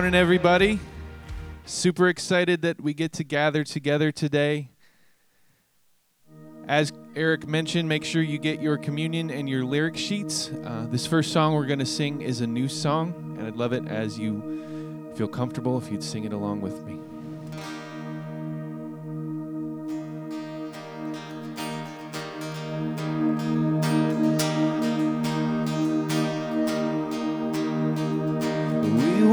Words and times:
morning, 0.00 0.18
everybody. 0.18 0.80
Super 1.66 2.08
excited 2.08 2.62
that 2.62 2.80
we 2.80 2.94
get 2.94 3.12
to 3.12 3.22
gather 3.22 3.64
together 3.64 4.10
today. 4.10 4.70
As 6.66 6.90
Eric 7.14 7.46
mentioned, 7.46 7.86
make 7.86 8.02
sure 8.02 8.22
you 8.22 8.38
get 8.38 8.62
your 8.62 8.78
communion 8.78 9.30
and 9.30 9.46
your 9.46 9.62
lyric 9.62 9.98
sheets. 9.98 10.52
Uh, 10.64 10.86
this 10.90 11.06
first 11.06 11.34
song 11.34 11.52
we're 11.52 11.66
going 11.66 11.80
to 11.80 11.84
sing 11.84 12.22
is 12.22 12.40
a 12.40 12.46
new 12.46 12.66
song, 12.66 13.36
and 13.38 13.46
I'd 13.46 13.56
love 13.56 13.74
it 13.74 13.86
as 13.88 14.18
you 14.18 15.12
feel 15.16 15.28
comfortable 15.28 15.76
if 15.76 15.92
you'd 15.92 16.02
sing 16.02 16.24
it 16.24 16.32
along 16.32 16.62
with 16.62 16.82
me. 16.86 16.99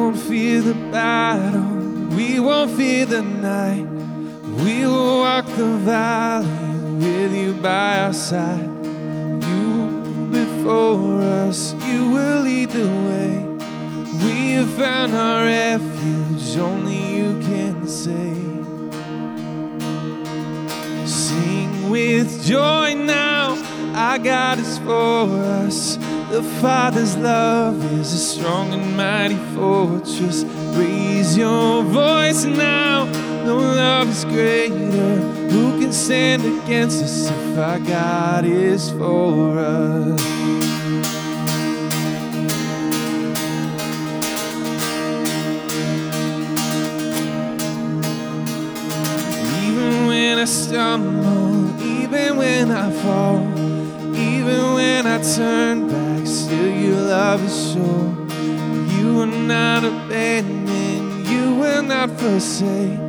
Won't 0.08 0.20
fear 0.22 0.62
the 0.62 0.74
battle, 0.90 2.16
we 2.16 2.40
won't 2.40 2.72
fear 2.72 3.06
the 3.06 3.22
night. 3.22 3.86
We 4.64 4.86
will 4.86 5.20
walk 5.20 5.46
the 5.48 5.76
valley 5.84 6.48
with 6.96 7.36
you 7.36 7.54
by 7.56 8.00
our 8.00 8.14
side. 8.14 8.70
You 9.50 10.30
before 10.32 11.22
us, 11.22 11.74
you 11.86 12.10
will 12.10 12.42
lead 12.44 12.70
the 12.70 12.88
way. 12.88 13.44
We 14.24 14.52
have 14.52 14.74
found 14.76 15.14
our 15.14 15.44
refuge, 15.44 16.58
only 16.58 17.18
you 17.18 17.42
can 17.42 17.86
save. 17.86 18.64
Sing 21.06 21.90
with 21.90 22.46
joy 22.46 22.94
now, 22.94 23.62
our 23.94 24.20
God 24.20 24.60
is 24.60 24.78
for 24.80 25.28
us. 25.66 25.98
The 26.30 26.44
Father's 26.62 27.16
love 27.16 27.82
is 27.94 28.12
a 28.12 28.18
strong 28.18 28.74
and 28.74 28.98
mighty 28.98 29.38
fortress. 29.56 30.44
Raise 30.76 31.38
your 31.38 31.84
voice 31.84 32.44
now, 32.44 33.06
no 33.46 33.56
love 33.56 34.10
is 34.10 34.26
greater. 34.26 35.16
Who 35.50 35.80
can 35.80 35.94
stand 35.94 36.44
against 36.44 37.02
us 37.02 37.32
if 37.32 37.58
our 37.58 37.80
God 37.80 38.44
is 38.44 38.92
for 38.92 39.58
us? 39.58 40.22
Even 49.64 50.08
when 50.08 50.40
I 50.40 50.46
stumble, 50.46 51.82
even 51.82 52.36
when 52.36 52.72
I 52.72 52.92
fall, 53.02 53.40
even 54.14 54.74
when 54.74 55.08
I 55.08 55.22
turn 55.22 55.88
back, 55.88 56.07
still 56.28 56.70
your 56.70 57.02
love 57.02 57.44
is 57.44 57.72
sure. 57.72 58.10
You 58.98 59.16
will 59.16 59.26
not 59.26 59.84
abandon, 59.84 61.26
you 61.26 61.56
will 61.56 61.84
not 61.84 62.12
forsake. 62.20 63.00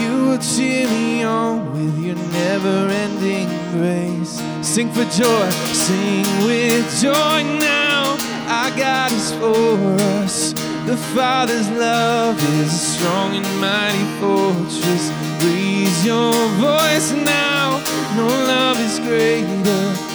You 0.00 0.26
will 0.26 0.38
cheer 0.38 0.86
me 0.88 1.22
on 1.22 1.72
with 1.72 1.98
your 1.98 2.16
never 2.16 2.88
ending 2.88 3.48
grace. 3.72 4.40
Sing 4.60 4.90
for 4.90 5.04
joy, 5.04 5.50
sing 5.72 6.26
with 6.44 6.86
joy 7.00 7.42
now. 7.58 8.16
Our 8.48 8.70
God 8.76 9.12
is 9.12 9.32
for 9.32 9.78
us. 10.22 10.52
The 10.86 10.96
Father's 11.14 11.70
love 11.70 12.36
is 12.60 12.72
a 12.72 12.78
strong 12.94 13.36
and 13.36 13.60
mighty 13.60 14.04
fortress. 14.20 15.10
Raise 15.44 16.04
your 16.04 16.32
voice 16.60 17.12
now. 17.12 17.82
No 18.16 18.26
love 18.26 18.78
is 18.80 18.98
greater. 18.98 20.11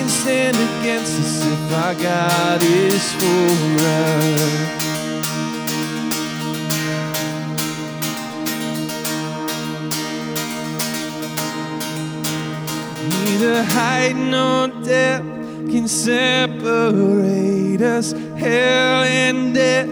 Can 0.00 0.08
stand 0.08 0.56
against 0.56 1.20
us 1.20 1.44
if 1.44 1.72
our 1.74 1.94
God 1.94 2.62
is 2.62 3.12
for 3.20 3.50
us? 3.84 4.40
Neither 13.10 13.62
height 13.62 14.16
nor 14.16 14.68
depth 14.82 15.26
can 15.70 15.86
separate 15.86 17.82
us. 17.82 18.12
Hell 18.38 19.02
and 19.04 19.52
death 19.54 19.88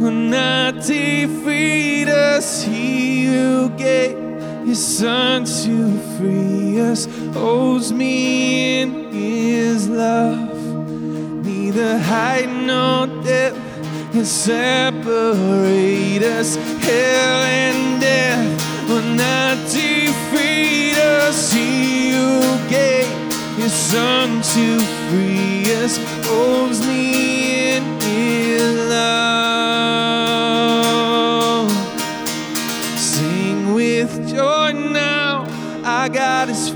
will 0.00 0.12
not 0.12 0.76
defeat 0.76 2.08
us. 2.08 2.62
He 2.62 3.26
who 3.26 3.68
gave 3.76 4.16
his 4.66 4.82
son 4.82 5.44
to 5.44 5.98
free 6.16 6.80
us 6.80 7.06
holds 7.34 7.92
me 7.92 8.80
in 8.80 9.10
his 9.12 9.88
love. 9.88 10.54
Neither 11.44 11.98
height 11.98 12.48
nor 12.48 13.06
depth 13.24 13.58
can 14.12 14.24
separate 14.24 16.22
us. 16.22 16.56
Hell 16.56 17.42
and 17.42 18.00
death 18.00 18.88
will 18.88 19.14
not 19.14 19.56
defeat 19.70 20.96
us. 20.96 21.52
He 21.52 22.10
who 22.10 22.68
gave 22.68 23.08
his 23.56 23.72
son 23.72 24.42
to 24.54 24.80
free 25.08 25.64
us 25.82 25.98
holds 26.26 26.86
me 26.86 27.31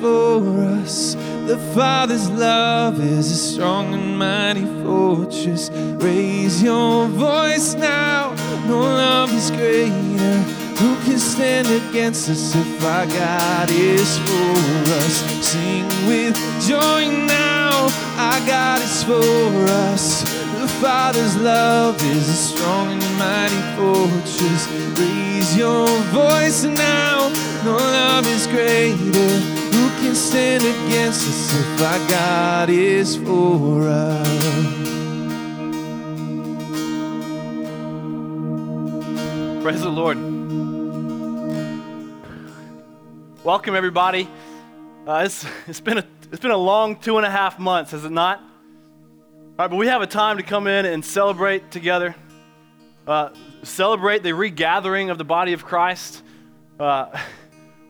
for 0.07 0.63
us. 0.83 1.15
The 1.47 1.59
Father's 1.75 2.29
love 2.31 3.01
is 3.01 3.27
a 3.31 3.41
strong 3.51 3.95
and 3.95 4.19
mighty 4.19 4.67
fortress. 4.85 5.71
Raise 6.07 6.63
your 6.63 7.07
voice 7.09 7.75
now, 7.75 8.35
no 8.69 8.79
love 8.81 9.33
is 9.33 9.51
greater. 9.51 10.37
Who 10.81 10.91
can 11.05 11.19
stand 11.19 11.69
against 11.81 12.29
us 12.29 12.55
if 12.55 12.85
our 12.85 13.07
God 13.07 13.69
is 13.71 14.11
for 14.27 14.57
us? 15.01 15.17
Sing 15.51 15.87
with 16.11 16.35
joy 16.71 17.03
now, 17.27 17.73
our 18.29 18.41
God 18.47 18.81
is 18.83 19.03
for 19.03 19.51
us. 19.91 20.23
The 20.63 20.71
Father's 20.85 21.37
love 21.37 21.97
is 22.15 22.29
a 22.29 22.39
strong 22.49 22.87
and 22.97 23.13
mighty 23.27 23.63
fortress. 23.77 24.63
Raise 25.01 25.57
your 25.57 25.89
voice 26.23 26.65
now, 26.65 27.29
no 27.65 27.77
love 27.77 28.27
is 28.27 28.47
greater. 28.47 29.66
Can 30.07 30.15
stand 30.15 30.63
against 30.63 31.27
us 31.27 31.53
if 31.53 31.83
our 31.83 32.09
God 32.09 32.71
is 32.71 33.17
for 33.17 33.89
us? 33.89 34.29
Praise 39.65 39.83
the 39.83 39.89
Lord. 39.89 40.17
Welcome, 43.43 43.75
everybody. 43.75 44.29
Uh, 45.09 45.25
it's, 45.27 45.45
it's, 45.67 45.81
been 45.81 45.99
a, 45.99 46.07
it's 46.31 46.41
been 46.41 46.53
a 46.53 46.57
long 46.57 46.95
two 46.95 47.17
and 47.17 47.27
a 47.27 47.31
half 47.31 47.59
months, 47.59 47.91
has 47.91 48.05
it 48.05 48.13
not? 48.13 48.39
All 48.39 48.47
right, 49.59 49.69
but 49.69 49.75
we 49.75 49.89
have 49.89 50.03
a 50.03 50.07
time 50.07 50.37
to 50.37 50.45
come 50.45 50.69
in 50.69 50.87
and 50.87 51.05
celebrate 51.05 51.73
together, 51.73 52.15
uh, 53.09 53.31
celebrate 53.65 54.23
the 54.23 54.35
regathering 54.35 55.11
of 55.11 55.19
the 55.19 55.25
body 55.25 55.53
of 55.53 55.65
Christ. 55.65 56.23
Uh, 56.79 57.07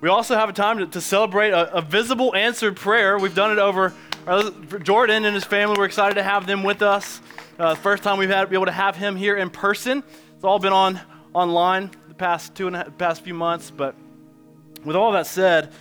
we 0.07 0.11
also 0.11 0.37
have 0.37 0.49
a 0.49 0.53
time 0.53 0.79
to, 0.79 0.87
to 0.87 1.01
celebrate 1.01 1.51
a, 1.51 1.79
a, 1.79 1.83
visible 1.83 2.33
answered 2.37 2.77
prayer. 2.77 3.19
We've 3.19 3.35
done 3.35 3.51
it 3.51 3.59
over 3.59 3.93
uh, 4.25 4.53
Jordan 4.85 5.25
and 5.25 5.35
his 5.35 5.43
family. 5.43 5.75
We're 5.77 5.87
excited 5.87 6.15
to 6.15 6.23
have 6.23 6.47
them 6.47 6.63
with 6.63 6.81
us. 6.81 7.21
Uh, 7.59 7.75
first 7.75 8.05
time 8.05 8.17
we've 8.17 8.29
had 8.31 8.49
be 8.49 8.55
able 8.55 8.67
to 8.67 8.71
have 8.71 8.95
him 8.95 9.17
here 9.17 9.37
in 9.37 9.51
person. 9.51 10.05
It's 10.37 10.45
all 10.45 10.61
been 10.61 10.73
on 10.73 11.01
online 11.35 11.91
the 12.07 12.15
past 12.15 12.55
two 12.55 12.69
and 12.69 12.97
past 12.99 13.23
few 13.23 13.35
months. 13.35 13.73
But 13.73 13.97
with 14.85 14.95
all 14.95 15.11
that 15.11 15.27
said, 15.27 15.73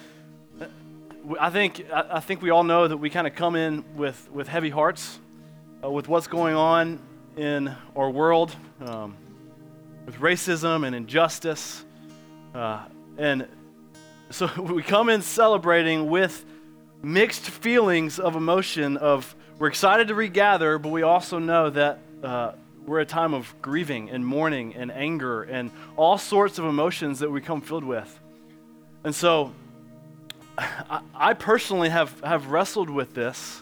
I 1.40 1.52
think 1.52 1.86
I 1.94 2.20
think 2.20 2.42
we 2.42 2.50
all 2.50 2.64
know 2.64 2.88
that 2.88 2.98
we 2.98 3.12
kind 3.12 3.28
of 3.28 3.36
come 3.36 3.56
in 3.56 3.86
with 3.96 4.28
with 4.32 4.48
heavy 4.48 4.72
hearts, 4.72 5.20
uh, 5.84 5.92
with 5.92 6.08
what's 6.08 6.26
going 6.26 6.56
on 6.56 6.98
in 7.38 7.76
our 7.96 8.10
world, 8.10 8.56
um, 8.88 9.18
with 10.08 10.16
racism 10.16 10.84
and 10.84 10.96
injustice, 10.96 11.86
uh, 12.56 12.86
and 13.20 13.48
so 14.30 14.50
we 14.62 14.84
come 14.84 15.10
in 15.10 15.22
celebrating 15.22 16.10
with 16.10 16.46
mixed 17.02 17.50
feelings 17.50 18.20
of 18.20 18.36
emotion. 18.36 18.98
Of 18.98 19.36
we're 19.60 19.68
excited 19.68 20.08
to 20.10 20.16
regather, 20.16 20.78
but 20.78 20.90
we 20.90 21.04
also 21.04 21.40
know 21.40 21.70
that. 21.70 22.00
Uh, 22.24 22.54
we're 22.86 23.00
a 23.00 23.06
time 23.06 23.34
of 23.34 23.54
grieving 23.64 24.12
and 24.12 24.26
mourning 24.26 24.76
and 24.76 24.92
anger 24.92 25.44
and 25.44 25.72
all 25.98 26.20
sorts 26.20 26.60
of 26.60 26.66
emotions 26.66 27.20
that 27.20 27.32
we 27.32 27.42
come 27.42 27.62
filled 27.62 27.84
with. 27.84 28.20
And 29.04 29.14
so 29.14 29.54
I, 31.16 31.34
personally 31.34 31.90
have, 31.90 32.20
have 32.22 32.48
wrestled 32.48 32.90
with 32.90 33.14
this 33.14 33.62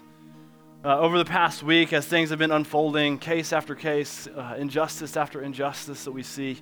uh, 0.83 0.99
over 0.99 1.17
the 1.17 1.25
past 1.25 1.63
week 1.63 1.93
as 1.93 2.05
things 2.05 2.29
have 2.29 2.39
been 2.39 2.51
unfolding, 2.51 3.17
case 3.17 3.53
after 3.53 3.75
case, 3.75 4.27
uh, 4.27 4.55
injustice 4.57 5.15
after 5.15 5.41
injustice 5.41 6.03
that 6.03 6.11
we 6.11 6.23
see. 6.23 6.61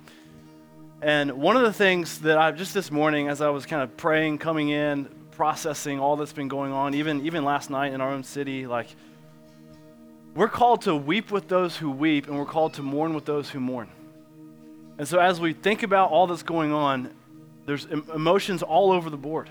And 1.02 1.32
one 1.32 1.56
of 1.56 1.62
the 1.62 1.72
things 1.72 2.20
that 2.20 2.38
I 2.38 2.52
just 2.52 2.74
this 2.74 2.92
morning, 2.92 3.26
as 3.26 3.40
I 3.40 3.48
was 3.48 3.66
kind 3.66 3.82
of 3.82 3.96
praying, 3.96 4.38
coming 4.38 4.68
in, 4.68 5.08
processing 5.32 5.98
all 5.98 6.14
that's 6.14 6.32
been 6.32 6.46
going 6.46 6.72
on, 6.72 6.94
even, 6.94 7.26
even 7.26 7.44
last 7.44 7.70
night 7.70 7.92
in 7.92 8.00
our 8.00 8.10
own 8.10 8.22
city, 8.22 8.68
like, 8.68 8.86
we're 10.36 10.48
called 10.48 10.82
to 10.82 10.94
weep 10.94 11.32
with 11.32 11.48
those 11.48 11.76
who 11.76 11.90
weep, 11.90 12.28
and 12.28 12.38
we're 12.38 12.46
called 12.46 12.74
to 12.74 12.82
mourn 12.82 13.14
with 13.14 13.24
those 13.24 13.50
who 13.50 13.58
mourn. 13.58 13.88
And 14.96 15.08
so, 15.08 15.18
as 15.18 15.40
we 15.40 15.52
think 15.52 15.82
about 15.82 16.10
all 16.10 16.28
that's 16.28 16.44
going 16.44 16.72
on, 16.72 17.10
there's 17.66 17.84
emotions 17.86 18.62
all 18.62 18.92
over 18.92 19.10
the 19.10 19.16
board. 19.16 19.50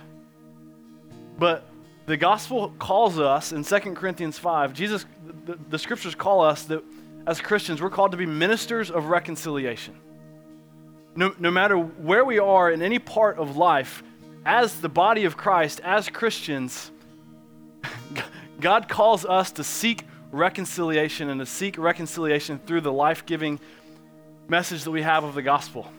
But 1.37 1.67
the 2.05 2.15
gospel 2.15 2.69
calls 2.79 3.19
us 3.19 3.51
in 3.51 3.65
2 3.65 3.79
Corinthians 3.93 4.39
5, 4.39 4.73
Jesus, 4.73 5.05
the, 5.45 5.59
the 5.69 5.77
scriptures 5.77 6.15
call 6.15 6.41
us 6.41 6.63
that 6.63 6.81
as 7.27 7.41
Christians, 7.41 7.81
we're 7.81 7.89
called 7.89 8.11
to 8.11 8.17
be 8.17 8.25
ministers 8.25 8.89
of 8.89 9.07
reconciliation. 9.07 9.95
No, 11.15 11.35
no 11.39 11.51
matter 11.51 11.77
where 11.77 12.23
we 12.23 12.39
are 12.39 12.71
in 12.71 12.81
any 12.81 12.99
part 12.99 13.37
of 13.37 13.57
life, 13.57 14.03
as 14.45 14.79
the 14.79 14.89
body 14.89 15.25
of 15.25 15.37
Christ, 15.37 15.81
as 15.83 16.09
Christians, 16.09 16.91
God 18.59 18.87
calls 18.87 19.25
us 19.25 19.51
to 19.53 19.63
seek 19.63 20.05
reconciliation 20.31 21.29
and 21.29 21.39
to 21.39 21.45
seek 21.45 21.77
reconciliation 21.77 22.59
through 22.65 22.81
the 22.81 22.91
life 22.91 23.25
giving 23.25 23.59
message 24.47 24.83
that 24.83 24.91
we 24.91 25.01
have 25.01 25.23
of 25.23 25.35
the 25.35 25.41
gospel. 25.41 25.91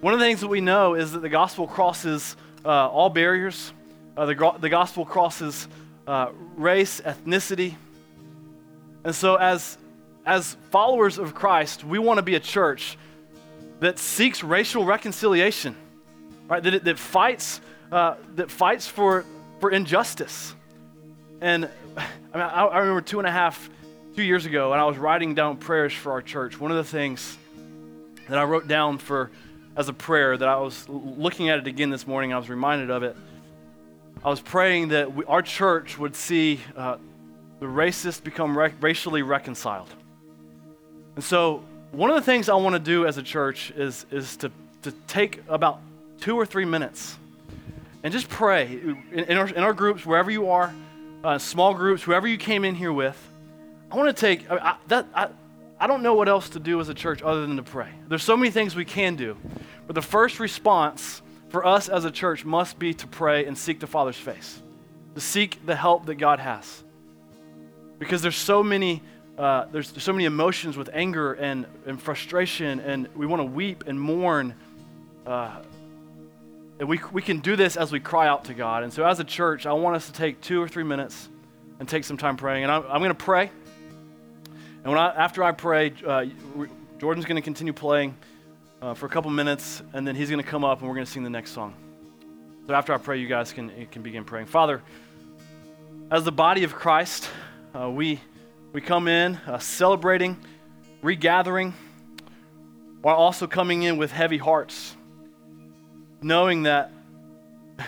One 0.00 0.12
of 0.12 0.20
the 0.20 0.26
things 0.26 0.40
that 0.40 0.48
we 0.48 0.60
know 0.60 0.94
is 0.94 1.12
that 1.12 1.20
the 1.20 1.28
gospel 1.28 1.66
crosses 1.66 2.36
uh, 2.64 2.88
all 2.88 3.10
barriers, 3.10 3.72
uh, 4.16 4.26
the, 4.26 4.54
the 4.60 4.68
gospel 4.68 5.04
crosses 5.04 5.68
uh, 6.06 6.30
race, 6.56 7.00
ethnicity. 7.00 7.74
And 9.04 9.14
so, 9.14 9.36
as, 9.36 9.78
as 10.26 10.56
followers 10.70 11.18
of 11.18 11.34
Christ, 11.34 11.84
we 11.84 11.98
want 11.98 12.18
to 12.18 12.22
be 12.22 12.34
a 12.34 12.40
church 12.40 12.98
that 13.80 13.98
seeks 13.98 14.42
racial 14.42 14.84
reconciliation, 14.84 15.76
right? 16.48 16.62
That, 16.62 16.84
that 16.84 16.98
fights, 16.98 17.60
uh, 17.92 18.14
that 18.36 18.50
fights 18.50 18.86
for, 18.86 19.24
for 19.60 19.70
injustice. 19.70 20.54
And 21.40 21.68
I, 21.96 22.36
mean, 22.36 22.46
I, 22.46 22.64
I 22.64 22.78
remember 22.78 23.00
two 23.00 23.18
and 23.18 23.28
a 23.28 23.32
half, 23.32 23.70
two 24.16 24.22
years 24.22 24.46
ago, 24.46 24.72
and 24.72 24.80
I 24.80 24.84
was 24.84 24.98
writing 24.98 25.34
down 25.34 25.56
prayers 25.56 25.92
for 25.92 26.12
our 26.12 26.22
church. 26.22 26.58
One 26.60 26.70
of 26.70 26.76
the 26.76 26.84
things 26.84 27.36
that 28.28 28.38
I 28.38 28.44
wrote 28.44 28.68
down 28.68 28.98
for 28.98 29.30
as 29.76 29.88
a 29.88 29.92
prayer 29.92 30.36
that 30.36 30.48
I 30.48 30.56
was 30.56 30.88
looking 30.88 31.48
at 31.48 31.58
it 31.58 31.66
again 31.66 31.90
this 31.90 32.06
morning, 32.06 32.32
I 32.32 32.38
was 32.38 32.48
reminded 32.48 32.90
of 32.90 33.02
it 33.02 33.16
I 34.24 34.30
was 34.30 34.40
praying 34.40 34.88
that 34.88 35.14
we, 35.14 35.24
our 35.26 35.42
church 35.42 35.96
would 35.96 36.16
see 36.16 36.60
uh, 36.76 36.96
the 37.60 37.66
racist 37.66 38.24
become 38.24 38.58
racially 38.80 39.22
reconciled. 39.22 39.88
And 41.14 41.22
so, 41.22 41.62
one 41.92 42.10
of 42.10 42.16
the 42.16 42.22
things 42.22 42.48
I 42.48 42.54
want 42.54 42.74
to 42.74 42.80
do 42.80 43.06
as 43.06 43.18
a 43.18 43.22
church 43.22 43.70
is, 43.72 44.06
is 44.10 44.36
to, 44.38 44.50
to 44.82 44.92
take 45.06 45.42
about 45.48 45.80
two 46.20 46.36
or 46.36 46.44
three 46.44 46.64
minutes 46.64 47.16
and 48.02 48.12
just 48.12 48.28
pray 48.28 48.66
in, 48.66 49.04
in, 49.12 49.36
our, 49.38 49.48
in 49.48 49.62
our 49.62 49.72
groups, 49.72 50.04
wherever 50.06 50.30
you 50.30 50.50
are, 50.50 50.74
uh, 51.24 51.38
small 51.38 51.74
groups, 51.74 52.02
whoever 52.02 52.28
you 52.28 52.38
came 52.38 52.64
in 52.64 52.74
here 52.74 52.92
with. 52.92 53.16
I 53.90 53.96
want 53.96 54.14
to 54.14 54.20
take 54.20 54.50
I, 54.50 54.56
I, 54.56 54.76
that. 54.88 55.06
I, 55.14 55.28
I 55.80 55.86
don't 55.86 56.02
know 56.02 56.14
what 56.14 56.28
else 56.28 56.48
to 56.50 56.58
do 56.58 56.80
as 56.80 56.88
a 56.88 56.94
church 56.94 57.22
other 57.22 57.42
than 57.46 57.56
to 57.56 57.62
pray. 57.62 57.88
There's 58.08 58.24
so 58.24 58.36
many 58.36 58.50
things 58.50 58.74
we 58.74 58.84
can 58.84 59.14
do, 59.14 59.36
but 59.86 59.94
the 59.94 60.02
first 60.02 60.40
response 60.40 61.22
for 61.50 61.64
us 61.64 61.88
as 61.88 62.04
a 62.04 62.10
church 62.10 62.44
must 62.44 62.78
be 62.78 62.92
to 62.94 63.06
pray 63.06 63.46
and 63.46 63.56
seek 63.56 63.78
the 63.78 63.86
Father's 63.86 64.16
face, 64.16 64.60
to 65.14 65.20
seek 65.20 65.64
the 65.64 65.76
help 65.76 66.06
that 66.06 66.16
God 66.16 66.40
has. 66.40 66.82
Because 68.00 68.22
there's 68.22 68.36
so 68.36 68.62
many, 68.62 69.02
uh, 69.38 69.66
there's, 69.70 69.92
so 70.02 70.12
many 70.12 70.24
emotions 70.24 70.76
with 70.76 70.90
anger 70.92 71.32
and, 71.34 71.64
and 71.86 72.02
frustration, 72.02 72.80
and 72.80 73.08
we 73.14 73.24
want 73.24 73.40
to 73.40 73.44
weep 73.44 73.84
and 73.86 74.00
mourn. 74.00 74.54
Uh, 75.24 75.62
and 76.80 76.88
we, 76.88 77.00
we 77.12 77.22
can 77.22 77.38
do 77.38 77.54
this 77.54 77.76
as 77.76 77.92
we 77.92 78.00
cry 78.00 78.26
out 78.26 78.46
to 78.46 78.54
God. 78.54 78.82
And 78.82 78.92
so, 78.92 79.04
as 79.04 79.20
a 79.20 79.24
church, 79.24 79.64
I 79.64 79.72
want 79.72 79.96
us 79.96 80.06
to 80.06 80.12
take 80.12 80.40
two 80.40 80.60
or 80.60 80.68
three 80.68 80.82
minutes 80.82 81.28
and 81.78 81.88
take 81.88 82.04
some 82.04 82.16
time 82.16 82.36
praying. 82.36 82.64
And 82.64 82.72
I'm, 82.72 82.82
I'm 82.84 83.00
going 83.00 83.10
to 83.10 83.14
pray. 83.14 83.50
And 84.82 84.92
when 84.92 84.98
I, 84.98 85.14
after 85.14 85.44
I 85.44 85.52
pray, 85.52 85.92
uh, 86.04 86.26
Jordan's 86.98 87.26
going 87.26 87.36
to 87.36 87.42
continue 87.42 87.72
playing 87.72 88.16
uh, 88.82 88.94
for 88.94 89.06
a 89.06 89.08
couple 89.08 89.30
minutes, 89.30 89.82
and 89.92 90.06
then 90.06 90.16
he's 90.16 90.30
going 90.30 90.42
to 90.42 90.48
come 90.48 90.64
up 90.64 90.80
and 90.80 90.88
we're 90.88 90.94
going 90.94 91.06
to 91.06 91.12
sing 91.12 91.22
the 91.22 91.30
next 91.30 91.52
song. 91.52 91.74
So 92.66 92.74
after 92.74 92.92
I 92.92 92.98
pray, 92.98 93.18
you 93.18 93.28
guys 93.28 93.52
can, 93.52 93.86
can 93.90 94.02
begin 94.02 94.24
praying. 94.24 94.46
Father, 94.46 94.82
as 96.10 96.24
the 96.24 96.32
body 96.32 96.64
of 96.64 96.74
Christ, 96.74 97.28
uh, 97.74 97.88
we, 97.88 98.20
we 98.78 98.82
come 98.82 99.08
in 99.08 99.34
uh, 99.48 99.58
celebrating, 99.58 100.36
regathering, 101.02 101.74
while 103.02 103.16
also 103.16 103.48
coming 103.48 103.82
in 103.82 103.96
with 103.96 104.12
heavy 104.12 104.38
hearts, 104.38 104.94
knowing 106.22 106.62
that, 106.62 106.92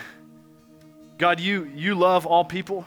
God, 1.17 1.39
you, 1.39 1.71
you 1.77 1.95
love 1.95 2.27
all 2.27 2.45
people 2.45 2.85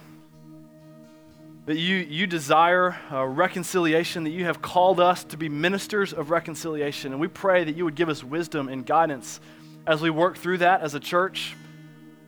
that 1.65 1.77
you, 1.77 1.95
you 1.95 2.27
desire 2.27 2.97
uh, 3.09 3.23
reconciliation, 3.25 4.25
that 4.25 4.31
you 4.31 4.43
have 4.43 4.61
called 4.61 4.99
us 4.99 5.23
to 5.23 5.37
be 5.37 5.47
ministers 5.47 6.11
of 6.11 6.29
reconciliation. 6.29 7.13
And 7.13 7.21
we 7.21 7.29
pray 7.29 7.63
that 7.63 7.77
you 7.77 7.85
would 7.85 7.95
give 7.95 8.09
us 8.09 8.21
wisdom 8.21 8.67
and 8.67 8.85
guidance 8.85 9.39
as 9.87 10.01
we 10.01 10.09
work 10.09 10.37
through 10.37 10.57
that 10.57 10.81
as 10.81 10.93
a 10.93 10.99
church. 10.99 11.55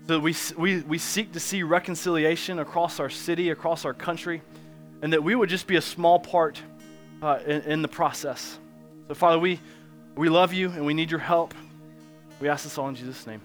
So 0.07 0.19
we, 0.19 0.33
we, 0.57 0.79
we 0.83 0.97
seek 0.97 1.33
to 1.33 1.39
see 1.41 1.63
reconciliation 1.63 2.59
across 2.59 3.01
our 3.01 3.09
city, 3.09 3.49
across 3.49 3.83
our 3.83 3.93
country, 3.93 4.41
and 5.05 5.13
that 5.13 5.23
we 5.23 5.35
would 5.35 5.49
just 5.49 5.67
be 5.67 5.75
a 5.75 5.81
small 5.81 6.17
part 6.17 6.59
uh, 7.21 7.37
in, 7.45 7.61
in 7.61 7.81
the 7.83 7.87
process. 7.87 8.57
So, 9.07 9.13
Father, 9.13 9.37
we, 9.37 9.59
we 10.15 10.29
love 10.29 10.51
you 10.51 10.71
and 10.71 10.83
we 10.83 10.95
need 10.95 11.11
your 11.11 11.19
help. 11.19 11.53
We 12.39 12.49
ask 12.49 12.63
this 12.63 12.75
all 12.79 12.89
in 12.89 12.95
Jesus' 12.95 13.27
name. 13.27 13.39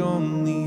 Only 0.00 0.59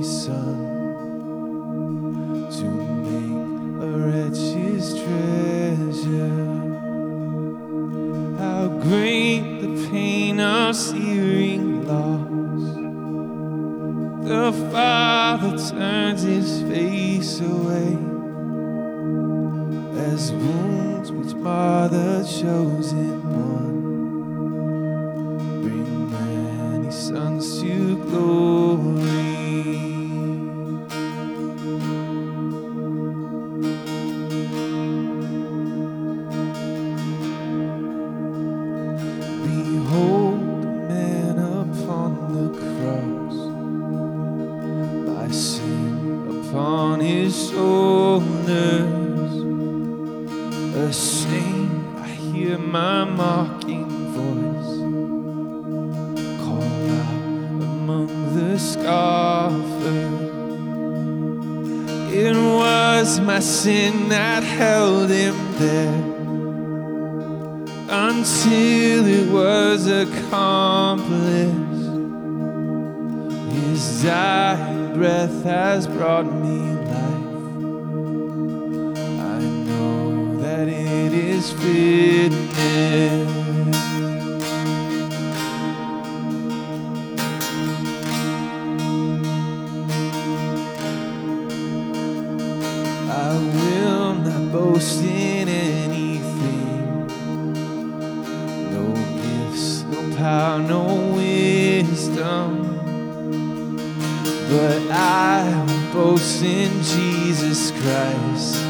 But 104.53 104.85
I 104.91 105.65
will 105.65 105.93
boast 105.93 106.43
in 106.43 106.71
Jesus 106.83 107.71
Christ, 107.71 108.61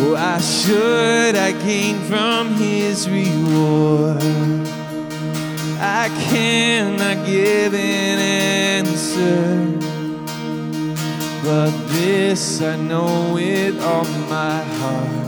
Oh, 0.00 0.14
I 0.16 0.40
should 0.40 1.34
I 1.34 1.50
gain 1.66 1.98
from 2.04 2.54
His 2.54 3.10
reward. 3.10 4.22
I 5.80 6.08
cannot 6.30 7.26
give 7.26 7.74
an 7.74 8.18
answer. 8.86 9.74
But 11.42 11.72
this 11.88 12.62
I 12.62 12.76
know 12.76 13.32
with 13.34 13.82
all 13.82 14.04
my 14.30 14.62
heart 14.62 15.27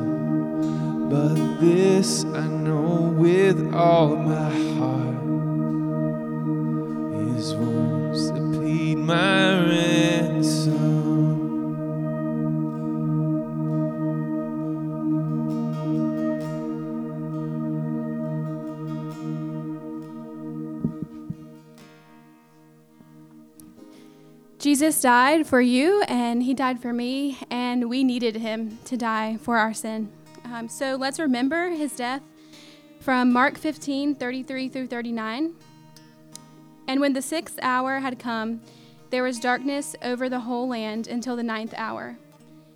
But 1.11 1.59
this 1.59 2.23
I 2.23 2.47
know 2.47 3.13
with 3.17 3.73
all 3.73 4.15
my 4.15 4.49
heart. 4.77 5.25
His 7.35 7.53
wounds 7.53 8.29
have 8.29 8.53
paid 8.53 8.97
my 8.97 9.59
ransom. 9.59 11.01
Jesus 24.59 25.01
died 25.01 25.45
for 25.45 25.59
you, 25.59 26.03
and 26.07 26.41
he 26.43 26.53
died 26.53 26.81
for 26.81 26.93
me, 26.93 27.37
and 27.49 27.89
we 27.89 28.05
needed 28.05 28.37
him 28.37 28.79
to 28.85 28.95
die 28.95 29.35
for 29.35 29.57
our 29.57 29.73
sin. 29.73 30.09
Um, 30.51 30.67
so 30.67 30.95
let's 30.95 31.17
remember 31.17 31.69
his 31.69 31.95
death 31.95 32.21
from 32.99 33.31
Mark 33.31 33.57
15 33.57 34.15
33 34.15 34.67
through 34.69 34.87
39. 34.87 35.53
And 36.87 36.99
when 36.99 37.13
the 37.13 37.21
sixth 37.21 37.57
hour 37.61 37.99
had 37.99 38.19
come, 38.19 38.61
there 39.11 39.23
was 39.23 39.39
darkness 39.39 39.95
over 40.01 40.27
the 40.27 40.41
whole 40.41 40.67
land 40.67 41.07
until 41.07 41.37
the 41.37 41.43
ninth 41.43 41.73
hour. 41.77 42.17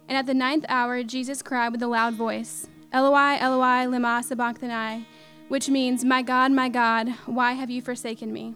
And 0.08 0.18
at 0.18 0.26
the 0.26 0.34
ninth 0.34 0.66
hour, 0.70 1.04
Jesus 1.04 1.42
cried 1.42 1.74
with 1.74 1.82
a 1.82 1.88
loud 1.88 2.14
voice, 2.14 2.68
Eloi, 2.94 3.38
Eloi, 3.42 3.88
lema 3.88 4.24
sabachthani, 4.24 5.06
which 5.50 5.68
means, 5.68 6.06
My 6.06 6.22
God, 6.22 6.54
my 6.54 6.70
God, 6.70 7.10
why 7.26 7.54
have 7.54 7.70
you 7.70 7.82
forsaken 7.82 8.32
me? 8.32 8.56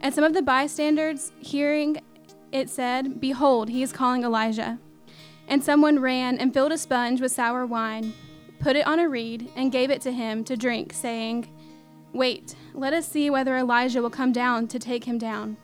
And 0.00 0.12
some 0.12 0.24
of 0.24 0.34
the 0.34 0.42
bystanders, 0.42 1.30
hearing 1.38 2.00
it 2.50 2.68
said, 2.68 3.20
Behold, 3.20 3.68
he 3.68 3.82
is 3.82 3.92
calling 3.92 4.24
Elijah. 4.24 4.78
And 5.46 5.62
someone 5.62 6.00
ran 6.00 6.38
and 6.38 6.52
filled 6.52 6.72
a 6.72 6.78
sponge 6.78 7.20
with 7.20 7.32
sour 7.32 7.64
wine, 7.66 8.12
put 8.60 8.76
it 8.76 8.86
on 8.86 9.00
a 9.00 9.08
reed, 9.08 9.50
and 9.56 9.72
gave 9.72 9.90
it 9.90 10.00
to 10.02 10.12
him 10.12 10.44
to 10.44 10.56
drink, 10.56 10.92
saying, 10.92 11.48
Wait, 12.12 12.54
let 12.74 12.92
us 12.92 13.08
see 13.08 13.30
whether 13.30 13.56
Elijah 13.56 14.02
will 14.02 14.10
come 14.10 14.32
down 14.32 14.68
to 14.68 14.78
take 14.78 15.04
him 15.04 15.18
down. 15.18 15.56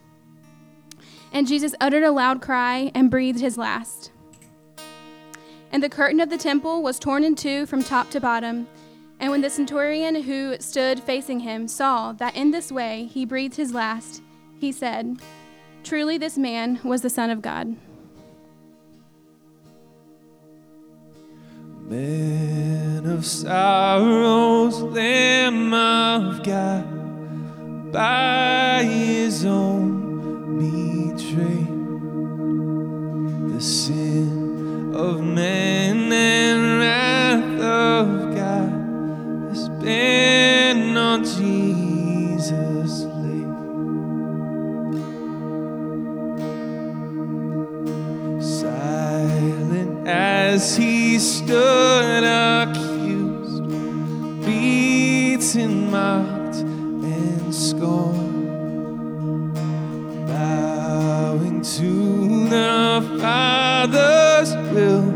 And 1.32 1.46
Jesus 1.46 1.74
uttered 1.80 2.02
a 2.02 2.10
loud 2.10 2.40
cry 2.40 2.90
and 2.94 3.10
breathed 3.10 3.40
his 3.40 3.58
last. 3.58 4.12
And 5.72 5.82
the 5.82 5.88
curtain 5.88 6.20
of 6.20 6.30
the 6.30 6.38
temple 6.38 6.82
was 6.82 6.98
torn 6.98 7.24
in 7.24 7.34
two 7.34 7.66
from 7.66 7.82
top 7.82 8.10
to 8.10 8.20
bottom. 8.20 8.68
And 9.18 9.30
when 9.30 9.40
the 9.40 9.50
centurion 9.50 10.22
who 10.22 10.56
stood 10.60 11.00
facing 11.00 11.40
him 11.40 11.68
saw 11.68 12.12
that 12.14 12.36
in 12.36 12.50
this 12.50 12.70
way 12.70 13.06
he 13.06 13.24
breathed 13.24 13.56
his 13.56 13.74
last, 13.74 14.22
he 14.58 14.72
said, 14.72 15.20
Truly, 15.82 16.18
this 16.18 16.38
man 16.38 16.80
was 16.82 17.02
the 17.02 17.10
Son 17.10 17.30
of 17.30 17.42
God. 17.42 17.76
Man 21.88 23.06
of 23.06 23.24
sorrows, 23.24 24.82
Lamb 24.82 25.72
of 25.72 26.42
God, 26.42 27.92
by 27.92 28.82
his 28.82 29.44
own 29.44 30.58
betrayed. 30.58 31.68
The 33.54 33.60
sin 33.60 34.92
of 34.96 35.22
man 35.22 36.12
and 36.12 36.80
wrath 36.80 37.60
of 37.60 38.34
God 38.34 39.50
has 39.50 39.68
been 39.80 40.96
on 40.96 41.22
Jesus 41.22 43.02
laid. 43.02 43.46
As 50.06 50.76
he 50.76 51.18
stood 51.18 52.22
accused, 52.24 53.68
beaten, 54.46 55.90
mocked, 55.90 56.56
and 56.58 57.52
scorned, 57.54 59.54
bowing 60.28 61.60
to 61.60 62.48
the 62.48 63.18
Father's 63.20 64.54
will, 64.72 65.12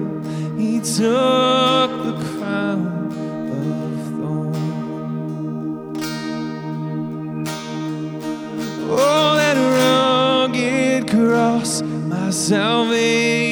he 0.59 0.81
took 0.81 1.91
the 2.05 2.15
crown 2.35 3.07
of 3.51 3.93
thorns. 4.19 6.05
Oh, 8.91 9.35
that 9.37 9.57
rugged 9.79 11.03
cross, 11.09 11.81
my 11.83 12.31
salvation 12.31 13.50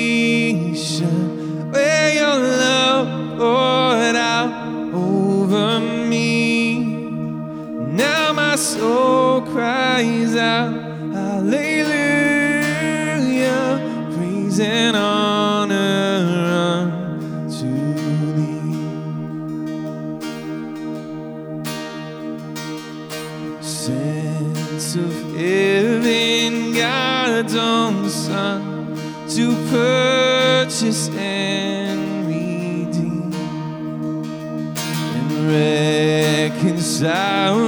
poured 3.38 4.16
out 4.16 4.50
over 4.92 5.78
me. 5.78 6.80
Now 8.02 8.32
my 8.32 8.56
soul 8.56 9.42
cries 9.42 10.34
out, 10.34 10.72
Hallelujah, 11.14 11.97
reconcile 37.00 37.67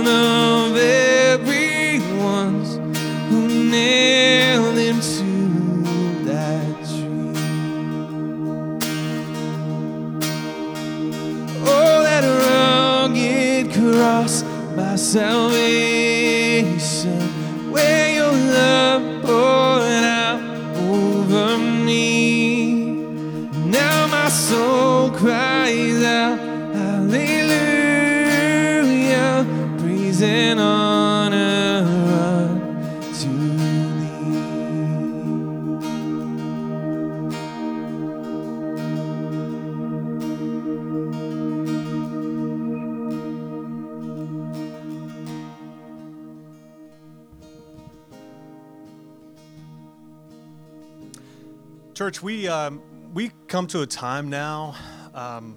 Church, 52.10 52.22
we 52.24 52.48
um, 52.48 52.82
we 53.14 53.30
come 53.46 53.68
to 53.68 53.82
a 53.82 53.86
time 53.86 54.30
now, 54.30 54.74
um, 55.14 55.54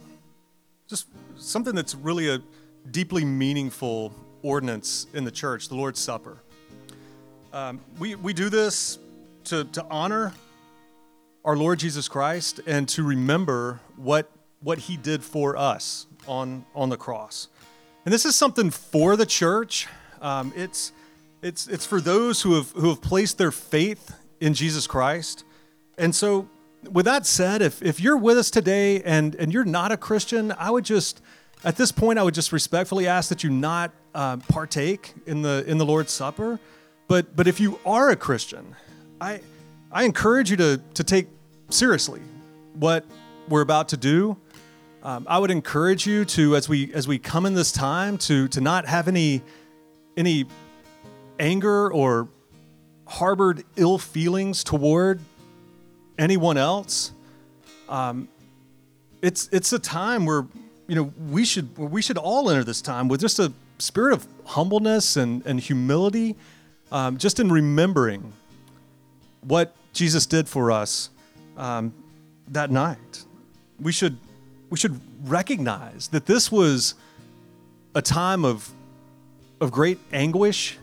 just 0.88 1.08
something 1.36 1.74
that's 1.74 1.96
really 1.96 2.30
a 2.30 2.44
deeply 2.92 3.26
meaningful 3.26 4.14
ordinance 4.44 5.08
in 5.16 5.24
the 5.24 5.32
church, 5.32 5.68
the 5.68 5.74
Lord's 5.74 6.00
Supper. 6.00 6.38
Um, 7.54 7.82
we 7.98 8.14
we 8.14 8.34
do 8.34 8.50
this 8.50 9.00
to 9.46 9.64
to 9.64 9.84
honor 9.90 10.32
our 11.44 11.58
Lord 11.58 11.80
Jesus 11.80 12.08
Christ 12.08 12.60
and 12.68 12.88
to 12.90 13.02
remember 13.02 13.80
what 13.96 14.30
what 14.60 14.78
He 14.78 14.96
did 14.96 15.24
for 15.24 15.58
us 15.58 16.06
on 16.28 16.66
on 16.76 16.90
the 16.90 16.98
cross. 16.98 17.48
And 18.06 18.14
this 18.14 18.26
is 18.26 18.36
something 18.36 18.70
for 18.70 19.18
the 19.18 19.26
church. 19.26 19.88
Um, 20.22 20.54
it's 20.56 20.92
it's 21.42 21.68
it's 21.68 21.88
for 21.88 22.00
those 22.00 22.44
who 22.44 22.54
have 22.54 22.70
who 22.74 22.90
have 22.90 23.02
placed 23.02 23.40
their 23.40 23.52
faith 23.52 24.14
in 24.40 24.54
Jesus 24.54 24.86
Christ. 24.86 25.46
And 25.98 26.16
so, 26.16 26.50
with 26.92 27.06
that 27.06 27.26
said, 27.26 27.62
if, 27.62 27.82
if 27.82 28.00
you're 28.00 28.18
with 28.18 28.38
us 28.38 28.50
today 28.50 29.02
and, 29.04 29.36
and 29.36 29.54
you're 29.54 29.66
not 29.66 29.92
a 29.92 29.98
Christian, 29.98 30.52
I 30.58 30.70
would 30.70 30.86
just, 30.86 31.22
at 31.64 31.78
this 31.78 31.92
point, 31.92 32.20
I 32.20 32.24
would 32.24 32.34
just 32.34 32.52
respectfully 32.52 33.08
ask 33.08 33.30
that 33.30 33.44
you 33.44 33.50
not 33.50 33.92
uh, 34.14 34.38
partake 34.38 35.14
in 35.26 35.42
the, 35.42 35.64
in 35.68 35.78
the 35.78 35.86
Lord's 35.86 36.12
Supper. 36.12 36.60
But, 37.08 37.36
but 37.36 37.48
if 37.48 37.60
you 37.60 37.80
are 37.86 38.10
a 38.10 38.16
Christian, 38.16 38.76
I, 39.22 39.42
I 39.92 40.04
encourage 40.04 40.52
you 40.52 40.58
to, 40.58 40.82
to 40.96 41.04
take 41.04 41.28
seriously 41.70 42.22
what 42.74 43.06
we're 43.48 43.62
about 43.62 43.90
to 43.90 43.98
do. 43.98 44.38
Um, 45.04 45.26
I 45.30 45.38
would 45.38 45.52
encourage 45.52 46.08
you 46.08 46.26
to, 46.26 46.56
as 46.56 46.70
we, 46.70 46.94
as 46.94 47.08
we 47.08 47.20
come 47.20 47.46
in 47.46 47.54
this 47.54 47.72
time, 47.72 48.18
to, 48.20 48.48
to 48.50 48.62
not 48.62 48.86
have 48.88 49.08
any, 49.08 49.42
any 50.16 50.46
anger 51.40 51.92
or 51.92 52.30
harbored 53.06 53.64
ill 53.76 53.98
feelings 53.98 54.64
toward 54.64 55.20
anyone 56.18 56.58
else. 56.58 57.12
Um, 57.90 58.28
it's 59.22 59.50
it's 59.52 59.72
a 59.74 59.80
time 59.80 60.26
where 60.26 60.46
you 60.88 60.96
know 60.96 61.14
we 61.30 61.46
should 61.46 61.78
we 61.78 62.02
should 62.02 62.18
all 62.18 62.50
enter 62.50 62.64
this 62.64 62.82
time 62.82 63.08
with 63.08 63.22
just 63.22 63.40
a 63.40 63.52
spirit 63.80 64.14
of 64.14 64.28
humbleness 64.46 65.18
and 65.18 65.46
and 65.46 65.60
humility, 65.60 66.36
um, 66.92 67.18
just 67.18 67.40
in 67.40 67.52
remembering 67.52 68.34
what 69.42 69.76
Jesus 69.94 70.26
did 70.26 70.48
for 70.48 70.72
us 70.72 71.10
um, 71.58 71.94
that 72.50 72.72
night. 72.72 73.26
We 73.80 73.92
should 73.92 74.18
we 74.70 74.78
should 74.78 75.00
recognize 75.24 76.10
that 76.10 76.26
this 76.26 76.52
was 76.52 76.96
a 77.96 78.02
time 78.02 78.44
of 78.44 78.72
of 79.62 79.72
great 79.72 80.00
anguish 80.12 80.78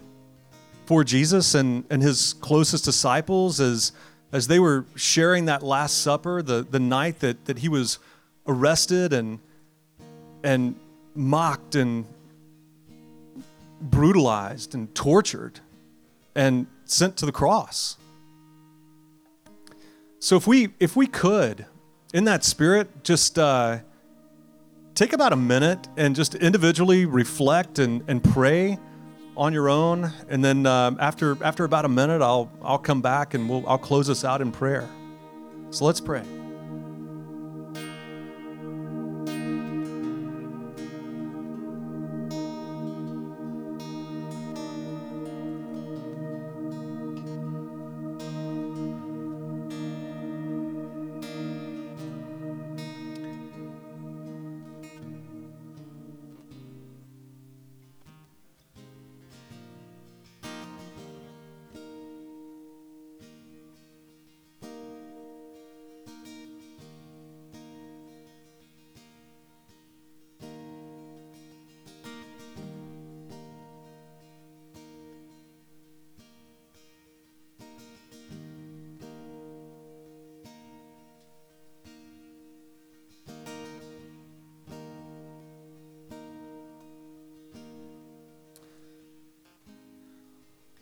for 0.87 1.05
Jesus 1.05 1.55
and, 1.55 1.85
and 1.90 2.03
his 2.03 2.33
closest 2.33 2.85
disciples 2.85 3.61
as 3.61 3.93
as 4.33 4.47
they 4.47 4.59
were 4.59 4.85
sharing 4.95 5.47
that 5.47 5.62
last 5.62 5.99
supper, 6.03 6.43
the, 6.43 6.62
the 6.62 6.81
night 6.81 7.21
that, 7.21 7.45
that 7.47 7.59
he 7.59 7.69
was 7.69 7.99
arrested 8.47 9.12
and 9.12 9.38
and 10.43 10.75
mocked 11.14 11.75
and 11.75 12.07
brutalized 13.81 14.75
and 14.75 14.95
tortured 14.95 15.61
and 16.35 16.66
sent 16.85 17.16
to 17.19 17.27
the 17.27 17.33
cross. 17.33 17.97
So 20.19 20.37
if 20.37 20.47
we 20.47 20.69
if 20.79 20.97
we 20.97 21.07
could, 21.07 21.66
in 22.12 22.25
that 22.25 22.45
spirit, 22.45 23.05
just 23.05 23.38
uh, 23.38 23.79
take 24.95 25.12
about 25.12 25.33
a 25.33 25.37
minute 25.37 25.88
and 25.97 26.14
just 26.14 26.35
individually 26.35 27.07
reflect 27.07 27.79
and, 27.79 28.03
and 28.09 28.23
pray 28.23 28.79
on 29.37 29.53
your 29.53 29.69
own, 29.69 30.12
and 30.29 30.45
then 30.45 30.66
um, 30.66 30.97
after 31.01 31.37
after 31.43 31.64
about 31.64 31.85
a 31.85 31.88
minute, 31.88 32.23
I'll 32.23 32.51
I'll 32.62 32.79
come 32.79 33.01
back 33.01 33.35
and 33.35 33.49
we'll 33.49 33.66
I'll 33.69 33.79
close 33.79 34.11
us 34.11 34.25
out 34.25 34.40
in 34.40 34.53
prayer. 34.53 34.88
So 35.71 35.85
let's 35.85 36.01
pray. 36.01 36.23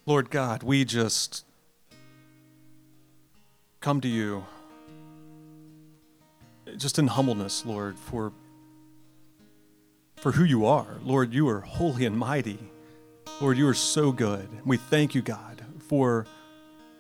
Lord 0.09 0.31
God, 0.31 0.63
we 0.63 0.87
just 0.87 1.45
come 3.83 4.01
to 4.01 4.09
you 4.09 4.47
just 6.79 6.99
in 6.99 7.09
humbleness, 7.09 7.67
Lord, 7.67 7.99
for 7.99 8.33
for 10.17 10.33
who 10.33 10.45
you 10.45 10.65
are. 10.65 10.97
Lord, 11.05 11.35
you 11.35 11.47
are 11.51 11.61
holy 11.61 12.07
and 12.07 12.17
mighty. 12.17 12.59
Lord, 13.39 13.59
you 13.59 13.69
are 13.69 13.75
so 13.75 14.11
good. 14.11 14.49
We 14.65 14.79
thank 14.79 15.15
you, 15.15 15.21
God, 15.21 15.63
for 15.79 16.25